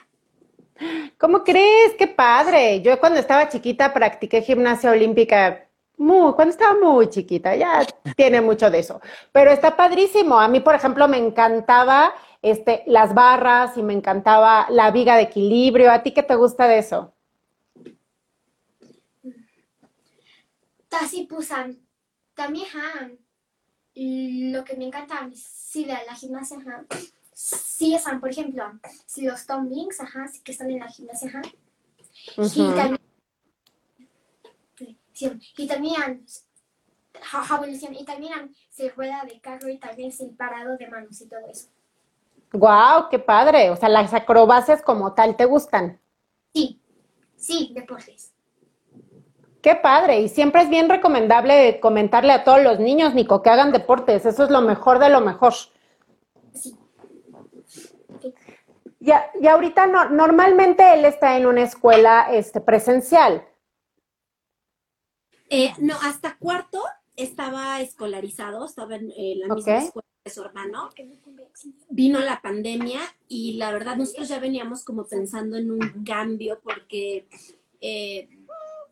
[1.17, 1.93] ¿Cómo crees?
[1.97, 2.81] ¡Qué padre!
[2.81, 7.85] Yo cuando estaba chiquita practiqué gimnasia olímpica, muy, cuando estaba muy chiquita, ya
[8.15, 8.99] tiene mucho de eso.
[9.31, 10.39] Pero está padrísimo.
[10.39, 15.23] A mí, por ejemplo, me encantaba este, las barras y me encantaba la viga de
[15.23, 15.91] equilibrio.
[15.91, 17.13] ¿A ti qué te gusta de eso?
[20.89, 21.79] Casi pusan.
[22.33, 22.67] También
[24.51, 26.57] lo que me encanta, sí, la gimnasia,
[27.36, 28.63] sí están, por ejemplo,
[29.06, 31.41] si los tumblings, ajá, sí que están en la gimnasia, ajá.
[32.38, 33.00] Y también,
[35.58, 36.26] y también,
[37.93, 41.67] y también se rueda de carro y también se parado de manos y todo eso.
[42.54, 43.69] Wow, qué padre.
[43.69, 46.00] O sea, las acrobacias como tal, ¿te gustan?
[46.54, 46.80] Sí,
[47.36, 48.32] sí, deportes.
[49.62, 50.21] Qué padre.
[50.21, 54.26] Y siempre es bien recomendable comentarle a todos los niños, Nico, que hagan deportes.
[54.26, 55.54] Eso es lo mejor de lo mejor.
[59.06, 63.48] Y, ahorita no, normalmente él está en una escuela este, presencial.
[65.50, 66.82] Eh, no, hasta cuarto
[67.15, 70.89] estaba escolarizado, estaba en, la misma escuela de su hermano.
[71.89, 77.28] Vino la pandemia y la verdad nosotros ya veníamos como pensando en un cambio porque
[77.82, 78.28] eh,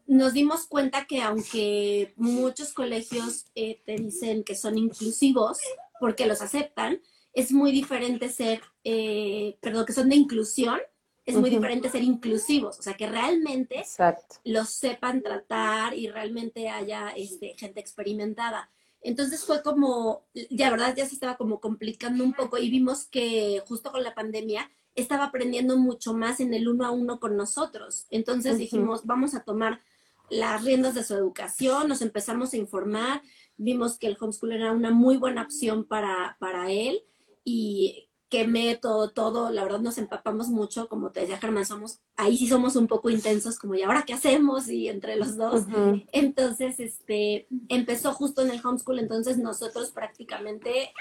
[0.06, 5.58] nos dimos cuenta que aunque muchos colegios eh, te dicen que son inclusivos
[6.00, 7.02] porque los aceptan,
[7.34, 10.80] es muy diferente ser, eh, perdón, que son de inclusión
[11.26, 14.36] es muy diferente ser inclusivos, o sea, que realmente Exacto.
[14.44, 18.70] los sepan tratar y realmente haya este, gente experimentada.
[19.02, 23.62] Entonces fue como, ya verdad, ya se estaba como complicando un poco y vimos que
[23.68, 28.06] justo con la pandemia estaba aprendiendo mucho más en el uno a uno con nosotros.
[28.10, 29.82] Entonces dijimos, vamos a tomar
[30.30, 33.22] las riendas de su educación, nos empezamos a informar,
[33.56, 37.04] vimos que el homeschool era una muy buena opción para, para él
[37.44, 42.36] y qué método, todo, la verdad nos empapamos mucho, como te decía Germán, somos, ahí
[42.36, 44.70] sí somos un poco intensos, como, ¿y ahora qué hacemos?
[44.70, 45.66] Y entre los dos.
[46.12, 50.92] Entonces, este, empezó justo en el homeschool, entonces nosotros prácticamente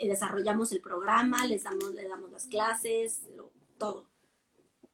[0.00, 3.22] eh, desarrollamos el programa, les damos, le damos las clases,
[3.78, 4.11] todo.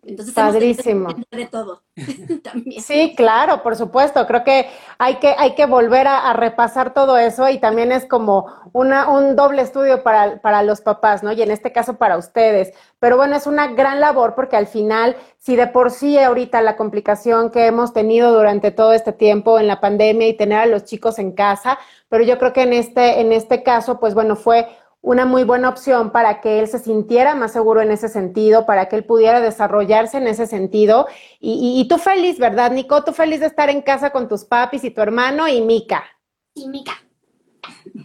[0.08, 1.10] Entonces, Padrísimo.
[1.30, 1.82] De todo.
[2.42, 2.82] también.
[2.82, 4.26] Sí, claro, por supuesto.
[4.26, 4.66] Creo que
[4.96, 9.36] hay que, hay que volver a, repasar todo eso y también es como una, un
[9.36, 11.32] doble estudio para, para los papás, ¿no?
[11.32, 12.72] Y en este caso para ustedes.
[12.98, 16.76] Pero bueno, es una gran labor porque al final, si de por sí ahorita la
[16.76, 20.84] complicación que hemos tenido durante todo este tiempo en la pandemia y tener a los
[20.84, 24.68] chicos en casa, pero yo creo que en este, en este caso, pues bueno, fue
[25.08, 28.90] una muy buena opción para que él se sintiera más seguro en ese sentido, para
[28.90, 31.06] que él pudiera desarrollarse en ese sentido.
[31.40, 33.02] Y, tú feliz, ¿verdad, Nico?
[33.04, 36.04] Tú feliz de estar en casa con tus papis y tu hermano y Mica.
[36.52, 36.92] Y Mica.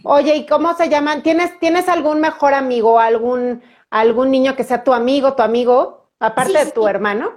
[0.02, 1.22] Oye, ¿y cómo se llaman?
[1.22, 6.64] ¿Tienes, ¿tienes algún mejor amigo, algún, algún niño que sea tu amigo, tu amigo, aparte
[6.64, 7.32] de tu hermano?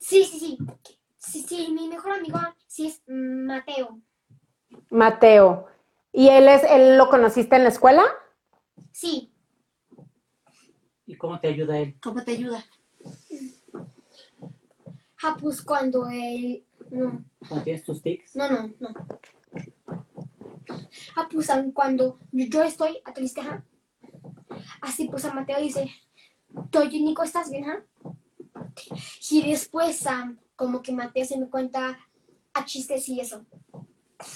[0.00, 0.58] Sí, sí, sí.
[1.18, 4.00] Sí, sí, mi mejor amigo sí es Mateo.
[4.90, 5.68] Mateo.
[6.18, 8.02] ¿Y él es, él lo conociste en la escuela?
[8.90, 9.32] Sí.
[11.06, 11.96] ¿Y cómo te ayuda él?
[12.02, 12.64] ¿Cómo te ayuda?
[15.22, 16.66] Ah, pues cuando él.
[16.90, 17.24] No.
[17.46, 18.34] ¿Cuando tienes tus tics?
[18.34, 18.88] No, no, no.
[21.14, 23.64] Ah, pues cuando yo estoy triste, ¿ja?
[24.80, 25.88] así pues a Mateo dice,
[26.72, 27.64] Toyo Nico, ¿estás bien?
[27.64, 27.84] ¿ja?
[29.30, 30.04] Y después,
[30.56, 31.96] como que Mateo se me cuenta
[32.54, 33.46] a chistes y eso.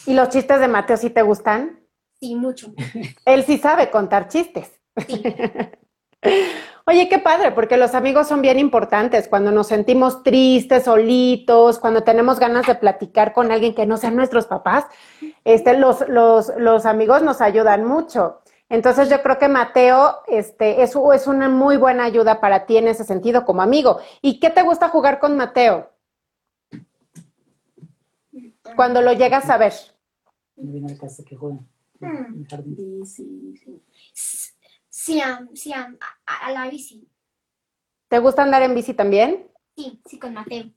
[0.06, 1.80] ¿Y los chistes de Mateo sí te gustan?
[2.20, 2.72] Sí, mucho.
[3.24, 4.80] Él sí sabe contar chistes.
[5.06, 5.22] Sí.
[6.84, 9.28] Oye, qué padre, porque los amigos son bien importantes.
[9.28, 14.16] Cuando nos sentimos tristes, solitos, cuando tenemos ganas de platicar con alguien que no sean
[14.16, 14.86] nuestros papás,
[15.44, 18.40] este, los, los, los amigos nos ayudan mucho.
[18.68, 22.88] Entonces yo creo que Mateo este, es, es una muy buena ayuda para ti en
[22.88, 23.98] ese sentido como amigo.
[24.20, 25.90] ¿Y qué te gusta jugar con Mateo?
[28.76, 29.72] Cuando lo llegas a ver.
[30.56, 31.58] viene casa que juega.
[32.00, 32.44] Hmm.
[32.74, 33.82] Sí, sí, sí.
[34.90, 35.20] Sí,
[35.54, 37.08] sí a, la bici.
[38.08, 39.48] ¿Te gusta andar en bici también?
[39.76, 40.70] Sí, sí, con Mateo.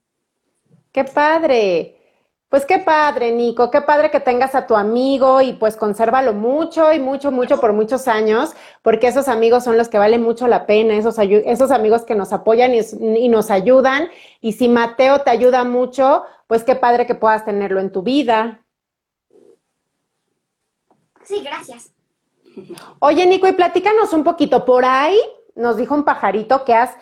[0.91, 2.04] ¡Qué padre!
[2.49, 6.93] Pues qué padre, Nico, qué padre que tengas a tu amigo y pues consérvalo mucho
[6.93, 8.53] y mucho, mucho por muchos años,
[8.83, 12.31] porque esos amigos son los que valen mucho la pena, esos, esos amigos que nos
[12.31, 12.79] apoyan y,
[13.17, 14.09] y nos ayudan.
[14.41, 18.61] Y si Mateo te ayuda mucho, pues qué padre que puedas tenerlo en tu vida.
[21.23, 21.91] Sí, gracias.
[22.99, 24.63] Oye, Nico, y platícanos un poquito.
[24.65, 25.19] Por ahí
[25.55, 26.95] nos dijo un pajarito que has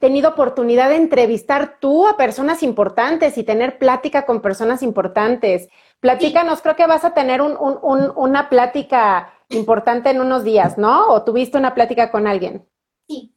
[0.00, 5.68] tenido oportunidad de entrevistar tú a personas importantes y tener plática con personas importantes.
[6.00, 11.08] Platícanos, creo que vas a tener un, un, una plática importante en unos días, ¿no?
[11.08, 12.66] ¿O tuviste una plática con alguien?
[13.06, 13.34] Sí.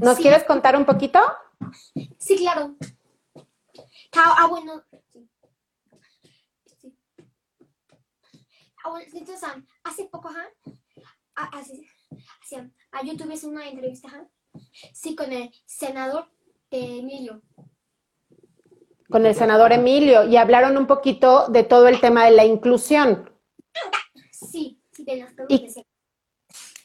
[0.00, 1.20] ¿Nos quieres contar un poquito?
[2.18, 2.76] Sí, claro.
[4.16, 4.82] Ah, bueno.
[8.84, 9.48] Ah, entonces,
[9.84, 10.44] hace poco, ¿ja?
[11.34, 11.86] Así,
[12.42, 12.56] así,
[13.04, 14.26] yo tuve una entrevista, ¿ja?
[14.92, 16.26] Sí, con el senador
[16.70, 17.42] Emilio.
[19.08, 23.30] Con el senador Emilio, y hablaron un poquito de todo el tema de la inclusión.
[24.30, 25.66] Sí, sí, de las ¿Y,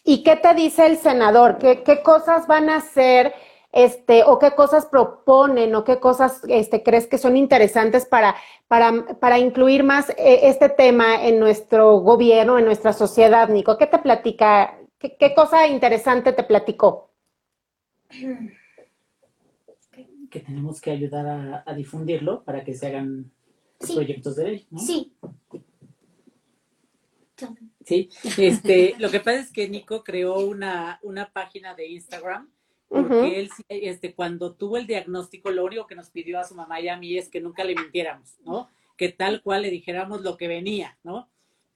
[0.04, 1.58] ¿Y qué te dice el senador?
[1.58, 3.34] ¿Qué, qué cosas van a hacer?
[3.72, 8.34] Este, o qué cosas proponen o qué cosas este, crees que son interesantes para,
[8.70, 13.78] para, para incluir más eh, este tema en nuestro gobierno, en nuestra sociedad, Nico.
[13.78, 14.80] ¿Qué te platica?
[14.98, 17.15] ¿Qué, qué cosa interesante te platicó?
[20.30, 23.32] Que tenemos que ayudar a, difundirlo para que se hagan
[23.80, 24.80] proyectos de ley, ¿no?
[24.80, 25.14] Sí.
[27.86, 32.50] Sí, este, lo que pasa es que Nico creó una, una página de Instagram
[32.88, 36.80] porque él, este, cuando tuvo el diagnóstico, lo único que nos pidió a su mamá
[36.80, 38.70] y a mí es que nunca le mintiéramos, ¿no?
[38.96, 41.30] Que tal cual le dijéramos lo que venía, ¿no?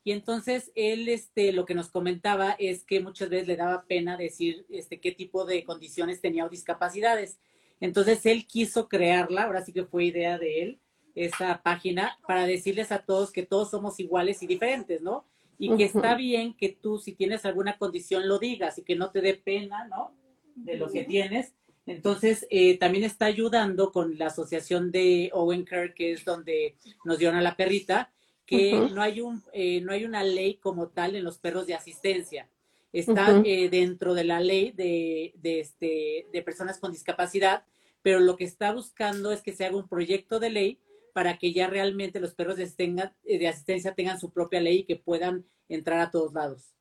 [0.03, 4.17] Y entonces él, este, lo que nos comentaba es que muchas veces le daba pena
[4.17, 7.39] decir, este, qué tipo de condiciones tenía o discapacidades.
[7.79, 10.79] Entonces él quiso crearla, ahora sí que fue idea de él,
[11.15, 15.25] esa página, para decirles a todos que todos somos iguales y diferentes, ¿no?
[15.57, 19.11] Y que está bien que tú, si tienes alguna condición, lo digas y que no
[19.11, 20.13] te dé pena, ¿no?
[20.55, 21.53] De lo que tienes.
[21.85, 27.17] Entonces, eh, también está ayudando con la asociación de Owen Care, que es donde nos
[27.17, 28.13] dieron a la perrita,
[28.49, 31.75] que no, hay un, eh, no hay una ley como tal en los perros de
[31.75, 32.49] asistencia.
[32.91, 37.63] Está eh, dentro de la ley de, de, este, de personas con discapacidad,
[38.01, 40.79] pero lo que está buscando es que se haga un proyecto de ley
[41.13, 44.95] para que ya realmente los perros de, de asistencia tengan su propia ley y que
[44.95, 46.73] puedan entrar a todos lados.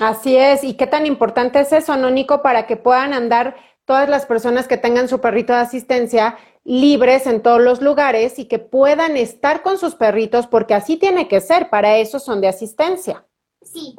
[0.00, 2.40] Así es, y qué tan importante es eso, ¿no, Nico?
[2.40, 3.56] Para que puedan andar
[3.86, 8.46] todas las personas que tengan su perrito de asistencia libres en todos los lugares y
[8.46, 12.48] que puedan estar con sus perritos, porque así tiene que ser, para eso son de
[12.48, 13.24] asistencia.
[13.62, 13.96] Sí.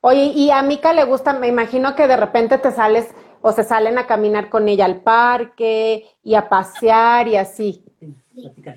[0.00, 3.08] Oye, y a Mica le gusta, me imagino que de repente te sales
[3.42, 7.84] o se salen a caminar con ella al parque y a pasear y así.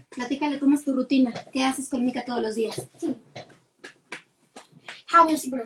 [0.10, 2.76] Platícale cómo es tu rutina, qué haces con Mica todos los días.
[2.98, 3.16] Sí.
[5.38, 5.64] Sí, pero...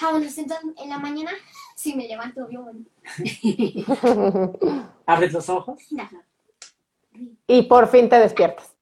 [0.00, 1.32] Ah, siento en la mañana,
[1.80, 2.86] sí me levanto bien
[5.06, 5.80] ¿Abres los ojos?
[7.46, 8.76] Y por fin te despiertas.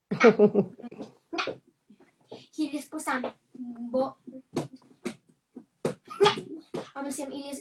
[2.56, 3.06] y después,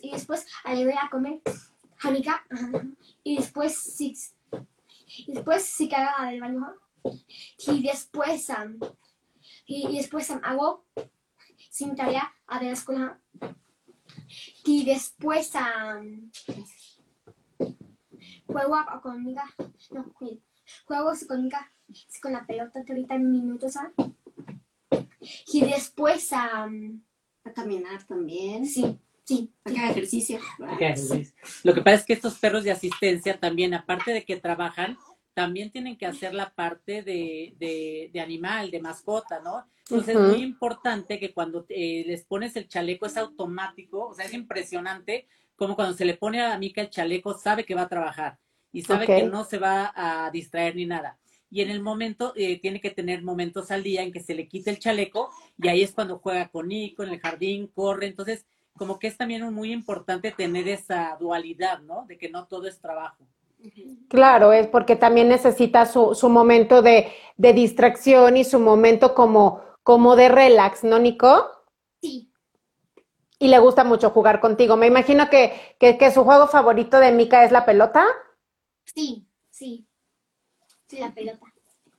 [0.01, 1.39] y, después le voy a comer
[1.97, 2.43] janica
[3.23, 4.15] y después sí,
[5.27, 6.73] y después sí haga del baño
[7.59, 8.51] y después
[9.67, 10.83] y, después hago
[11.69, 13.19] sin tarea a la escuela
[14.65, 15.51] y después
[18.47, 19.41] juego conmigo
[19.91, 20.13] no
[20.85, 21.57] juego conmigo
[22.21, 23.75] con la pelota ahorita en minutos
[25.53, 26.69] y después a
[27.53, 28.65] caminar también.
[28.65, 30.39] Sí Sí, ejercicio.
[31.63, 34.97] Lo que pasa es que estos perros de asistencia también, aparte de que trabajan,
[35.37, 39.67] también tienen que hacer la parte de, animal, de mascota, ¿no?
[39.87, 44.25] Entonces es muy importante que cuando eh, les pones el chaleco es automático, o sea,
[44.25, 47.87] es impresionante como cuando se le pone a Mica el chaleco, sabe que va a
[47.87, 48.39] trabajar
[48.71, 51.19] y sabe que no se va a distraer ni nada.
[51.51, 54.47] Y en el momento, eh, tiene que tener momentos al día en que se le
[54.47, 55.29] quite el chaleco
[55.61, 58.07] y ahí es cuando juega con Nico en el jardín, corre.
[58.07, 62.07] Entonces, como que es también muy importante tener esa dualidad, ¿no?
[62.07, 63.27] De que no todo es trabajo.
[64.09, 69.61] Claro, es porque también necesita su, su momento de, de, distracción y su momento como,
[69.83, 71.51] como de relax, ¿no, Nico?
[72.01, 72.31] Sí.
[73.39, 74.77] Y le gusta mucho jugar contigo.
[74.77, 78.05] Me imagino que, que, su juego favorito de Mika es la pelota.
[78.85, 79.85] Sí, sí.
[80.87, 81.45] Sí, la pelota.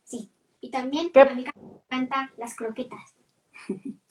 [0.04, 0.32] Sí.
[0.60, 3.14] Y también a Mika me encantan las croquetas.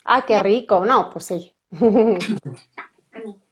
[0.06, 0.86] Ah, qué rico.
[0.86, 1.54] No, pues sí.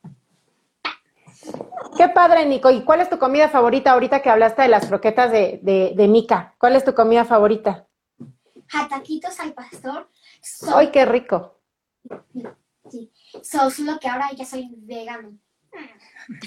[1.98, 2.70] Qué padre, Nico.
[2.70, 5.60] ¿Y cuál es tu comida favorita ahorita que hablaste de las croquetas de,
[5.96, 6.56] de, Mica?
[6.58, 7.88] ¿Cuál es tu comida favorita?
[8.68, 10.10] Jataquitos al pastor.
[10.74, 11.60] ¡Ay, qué rico!
[12.90, 15.38] Sí, solo que ahora ya soy vegano.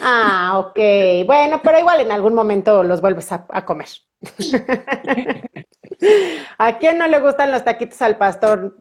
[0.00, 0.78] Ah, ok.
[1.26, 3.88] Bueno, pero igual en algún momento los vuelves a, a comer.
[6.58, 8.76] ¿A quién no le gustan los taquitos al pastor?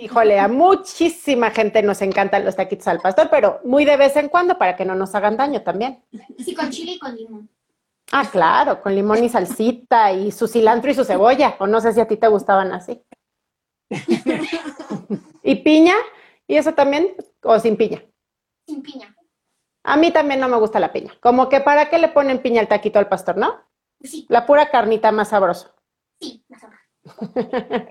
[0.00, 4.28] Híjole, a muchísima gente nos encantan los taquitos al pastor, pero muy de vez en
[4.28, 6.02] cuando para que no nos hagan daño también.
[6.38, 7.48] Sí, con chile y con limón.
[8.12, 11.56] Ah, claro, con limón y salsita y su cilantro y su cebolla.
[11.58, 13.02] O no sé si a ti te gustaban así.
[15.42, 15.94] ¿Y piña?
[16.46, 17.14] ¿Y eso también?
[17.42, 18.02] ¿O sin piña?
[18.66, 19.15] Sin piña.
[19.88, 21.14] A mí también no me gusta la piña.
[21.20, 23.54] Como que para qué le ponen piña al taquito al pastor, ¿no?
[24.02, 24.26] Sí.
[24.28, 25.72] La pura carnita más sabrosa.
[26.20, 26.62] Sí, más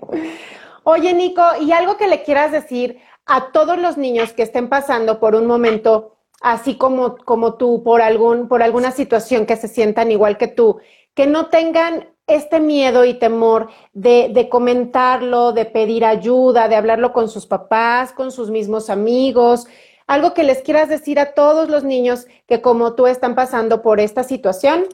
[0.84, 5.18] Oye, Nico, ¿y algo que le quieras decir a todos los niños que estén pasando
[5.18, 10.12] por un momento así como, como tú, por, algún, por alguna situación que se sientan
[10.12, 10.78] igual que tú,
[11.14, 17.14] que no tengan este miedo y temor de, de, comentarlo, de pedir ayuda, de hablarlo
[17.14, 19.66] con sus papás, con sus mismos amigos.
[20.06, 24.00] Algo que les quieras decir a todos los niños que como tú están pasando por
[24.00, 24.86] esta situación.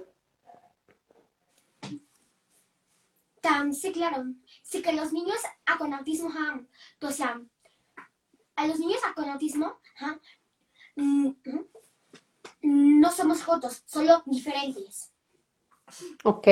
[3.72, 4.24] sí, claro.
[4.62, 5.36] Sí que los niños
[5.78, 6.30] con autismo,
[7.00, 7.40] o sea,
[8.56, 9.80] a los niños con autismo,
[10.96, 11.30] mm,
[12.62, 15.12] no somos jotos, solo diferentes.
[16.24, 16.46] Ok.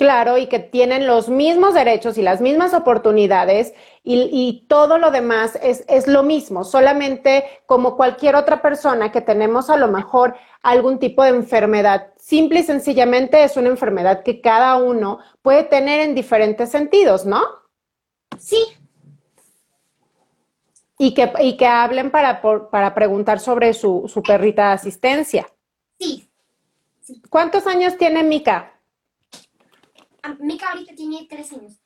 [0.00, 5.58] Claro, y que tienen los mismos derechos y las mismas oportunidades y, todo lo demás
[5.62, 10.98] es, es, lo mismo, solamente como cualquier otra persona que tenemos a lo mejor algún
[10.98, 12.14] tipo de enfermedad.
[12.16, 17.42] Simple y sencillamente es una enfermedad que cada uno puede tener en diferentes sentidos, ¿no?
[18.38, 18.64] Sí.
[20.96, 25.46] Y que, y que hablen para, para preguntar sobre su, su perrita de asistencia.
[25.98, 26.26] Sí.
[27.28, 28.79] ¿Cuántos años tiene Mika?
[30.40, 31.80] Mika ahorita tiene tres años.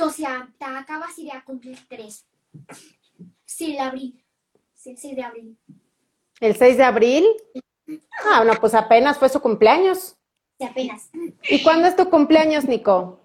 [0.00, 2.26] O sea, te acabas de cumplir tres.
[3.44, 4.22] Sí, el abril.
[4.74, 5.58] Sí, 6 de abril.
[6.40, 7.26] ¿El 6 de abril?
[8.24, 10.16] Ah, no, pues apenas fue su cumpleaños.
[10.58, 11.10] Sí, apenas.
[11.48, 13.20] ¿Y cuándo es tu cumpleaños, Nico?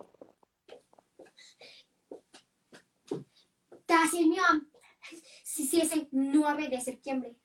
[3.88, 4.62] El.
[5.44, 7.36] Sí, sí, es el 9 de septiembre.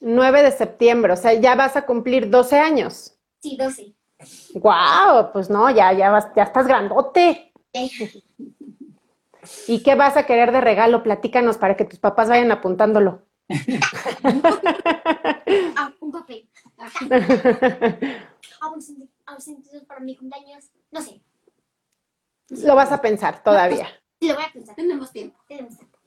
[0.00, 3.18] 9 de septiembre, o sea, ya vas a cumplir 12 años.
[3.40, 3.94] Sí, 12.
[4.54, 7.52] Guau, pues no, ya, ya vas, ya estás grandote.
[9.66, 11.02] ¿Y qué vas a querer de regalo?
[11.02, 13.22] Platícanos para que tus papás vayan apuntándolo.
[15.76, 16.48] Ah, un papel.
[19.26, 20.70] Ausentes para mi cumpleaños.
[20.90, 21.20] No sé.
[22.50, 23.88] Lo vas a pensar todavía.
[24.20, 24.76] Sí, lo voy a pensar.
[24.76, 25.38] Tenemos tiempo.
[25.48, 25.98] Tenemos tiempo.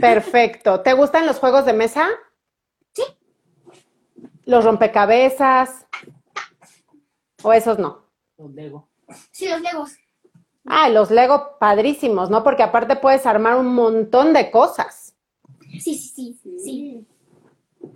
[0.00, 0.80] Perfecto.
[0.80, 2.08] ¿Te gustan los juegos de mesa?
[2.94, 3.02] Sí.
[4.44, 5.86] ¿Los rompecabezas?
[7.42, 8.04] ¿O esos no?
[8.36, 8.88] Los Lego.
[9.30, 9.96] Sí, los legos.
[10.66, 12.42] Ah, los Lego padrísimos, ¿no?
[12.42, 15.14] Porque aparte puedes armar un montón de cosas.
[15.80, 16.58] Sí, sí, sí.
[16.58, 17.06] Sí.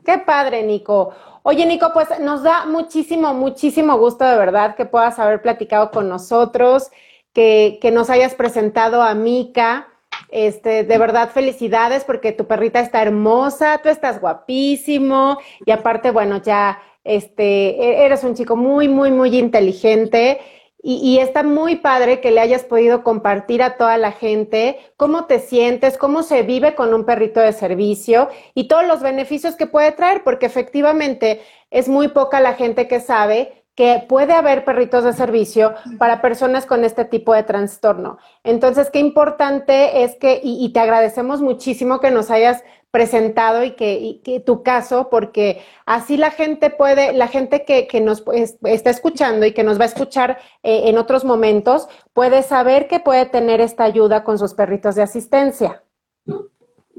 [0.05, 1.15] Qué padre, Nico.
[1.43, 6.09] Oye, Nico, pues nos da muchísimo, muchísimo gusto de verdad que puedas haber platicado con
[6.09, 6.91] nosotros,
[7.33, 9.89] que, que nos hayas presentado a Mika.
[10.29, 16.41] Este, de verdad, felicidades porque tu perrita está hermosa, tú estás guapísimo y aparte, bueno,
[16.43, 20.41] ya este, e-, eres un chico muy, muy, muy inteligente
[20.85, 25.27] y, y, está muy padre que le hayas podido compartir a toda la gente cómo
[25.27, 29.69] te sientes, cómo se vive con un perrito de servicio y todos los beneficios que
[29.69, 31.41] puede traer, porque efectivamente
[31.71, 36.67] es muy poca la gente que sabe que puede haber perritos de servicio para personas
[36.67, 38.19] con este tipo de trastorno.
[38.45, 43.73] Entonces, qué importante es que, y, y te agradecemos muchísimo que nos hayas presentado y
[43.73, 48.21] que, y que, tu caso, porque así la gente puede, la gente que, que nos
[48.21, 52.87] pues, está escuchando y que nos va a escuchar eh, en otros momentos, puede saber
[52.89, 55.83] que puede tener esta ayuda con sus perritos de asistencia.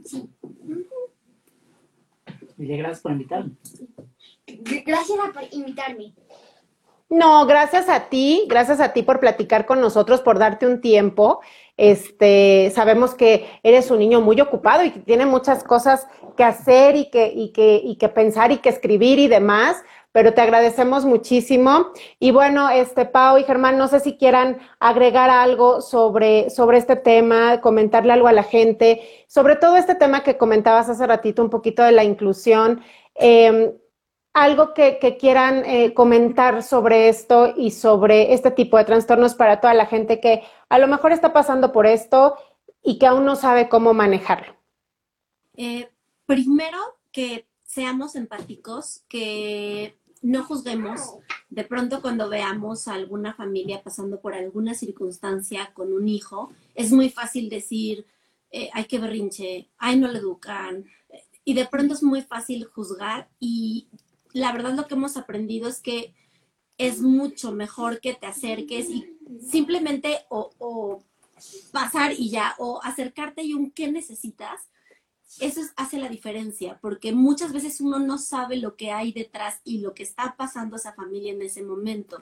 [0.03, 0.29] Sí.
[2.57, 3.51] Dile gracias por invitarme.
[4.85, 6.13] Gracias por invitarme.
[7.13, 11.41] No, gracias a ti, gracias a ti por platicar con nosotros, por darte un tiempo.
[11.75, 16.07] Este, sabemos que eres un niño muy ocupado y que tiene muchas cosas
[16.37, 19.77] que hacer y que, y que, y que pensar y que escribir y demás,
[20.11, 21.87] pero te agradecemos muchísimo.
[22.19, 26.95] Y bueno, este, Pau y Germán, no sé si quieran agregar algo sobre, sobre este
[26.95, 31.49] tema, comentarle algo a la gente, sobre todo este tema que comentabas hace ratito, un
[31.49, 32.81] poquito de la inclusión.
[33.15, 33.73] Eh,
[34.33, 39.61] algo que, que quieran eh, comentar sobre esto y sobre este tipo de trastornos para
[39.61, 40.41] toda la gente que
[40.73, 42.35] a lo mejor está pasando por esto
[42.81, 44.55] y que aún no sabe cómo manejarlo.
[45.55, 45.91] Eh,
[46.25, 46.79] primero,
[47.11, 51.17] que seamos empáticos, que no juzguemos.
[51.51, 56.91] De pronto cuando veamos a alguna familia pasando por alguna circunstancia con un hijo, es
[56.91, 58.07] muy fácil decir,
[58.49, 60.85] eh, ay, qué berrinche, ay, no le educan.
[61.45, 63.89] Y de pronto es muy fácil juzgar y
[64.31, 66.15] la verdad lo que hemos aprendido es que
[66.79, 69.12] es mucho mejor que te acerques y
[69.49, 71.03] simplemente o,
[71.71, 74.69] pasar y ya, o acercarte y un qué necesitas,
[75.39, 79.79] eso hace la diferencia, porque muchas veces uno no sabe lo que hay detrás y
[79.79, 82.21] lo que está pasando a esa familia en ese momento.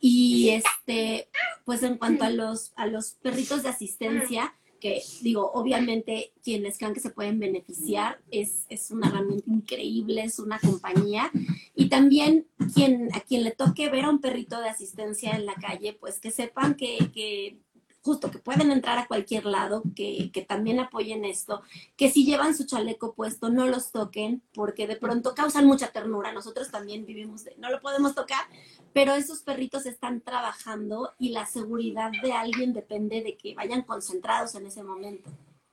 [0.00, 1.28] Y este,
[1.64, 6.94] pues en cuanto a los, a los perritos de asistencia, que digo, obviamente quienes crean
[6.94, 11.30] que se pueden beneficiar es, es una herramienta increíble, es una compañía.
[11.74, 15.54] Y también quien, a quien le toque ver a un perrito de asistencia en la
[15.54, 17.58] calle, pues que sepan que, que
[18.02, 21.62] justo que pueden entrar a cualquier lado, que, que, también apoyen esto,
[21.96, 26.32] que si llevan su chaleco puesto no los toquen porque de pronto causan mucha ternura.
[26.32, 28.44] Nosotros también vivimos de no lo podemos tocar,
[28.92, 34.54] pero esos perritos están trabajando y la seguridad de alguien depende de que vayan concentrados
[34.54, 35.30] en ese momento.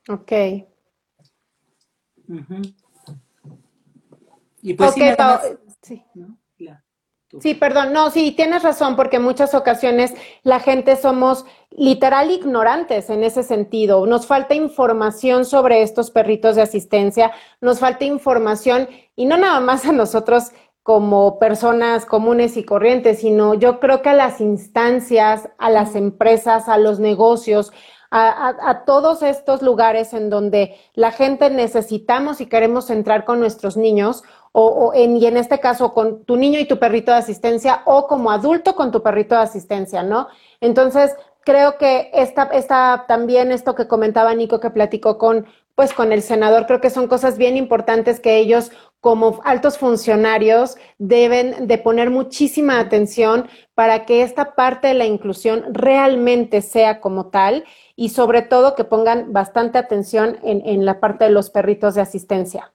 [0.08, 0.32] Ok.
[2.28, 2.74] Uh -huh.
[4.62, 5.42] Y pues okay, sí, más,
[5.82, 6.02] sí.
[6.14, 6.36] ¿no?
[7.40, 10.14] Sí, perdón, no, sí, tienes razón, porque en muchas ocasiones
[10.44, 14.06] la gente somos literal ignorantes en ese sentido.
[14.06, 19.86] Nos falta información sobre estos perritos de asistencia, nos falta información y no nada más
[19.86, 20.52] a nosotros
[20.84, 26.68] como personas comunes y corrientes, sino yo creo que a las instancias, a las empresas,
[26.68, 27.72] a los negocios,
[28.10, 34.22] a, todos estos lugares en donde la gente necesitamos y queremos entrar con nuestros niños,
[34.52, 37.82] o, o en, y en este caso con tu niño y tu perrito de asistencia,
[37.84, 40.28] o como adulto con tu perrito de asistencia, ¿no?
[40.60, 41.14] Entonces,
[41.46, 45.46] creo que esta, esta, también esto que comentaba Nico, que platicó con,
[45.76, 46.66] pues con el senador.
[46.66, 52.80] Creo que son cosas bien importantes que ellos como altos funcionarios deben de poner muchísima
[52.80, 57.64] atención para que esta parte de la inclusión realmente sea como tal
[57.94, 62.00] y sobre todo que pongan bastante atención en, en la parte de los perritos de
[62.00, 62.72] asistencia.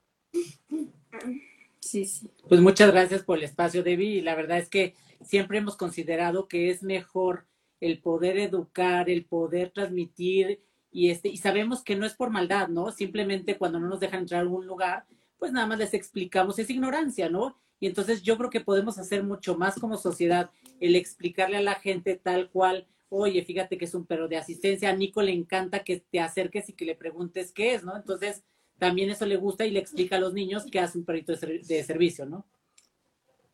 [1.80, 2.32] Sí, sí.
[2.48, 4.18] Pues muchas gracias por el espacio, Debbie.
[4.18, 7.48] Y la verdad es que siempre hemos considerado que es mejor
[7.80, 10.62] el poder educar, el poder transmitir
[10.92, 12.92] y este y sabemos que no es por maldad, ¿no?
[12.92, 15.06] Simplemente cuando no nos dejan entrar a algún lugar,
[15.40, 17.58] pues nada más les explicamos, es ignorancia, ¿no?
[17.80, 21.76] Y entonces yo creo que podemos hacer mucho más como sociedad, el explicarle a la
[21.76, 25.84] gente tal cual, oye, fíjate que es un perro de asistencia, a Nico le encanta
[25.84, 27.98] que te acerques y que le preguntes qué es, ¿no?
[27.98, 28.44] Entonces,
[28.78, 31.84] también eso le gusta y le explica a los niños que hace un perrito de,
[31.84, 32.46] servicio, ¿no?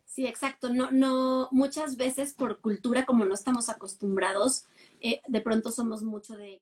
[0.05, 0.73] Sí, exacto.
[0.73, 4.65] No, no, muchas veces por cultura, como no estamos acostumbrados,
[4.99, 6.61] eh, de pronto somos mucho de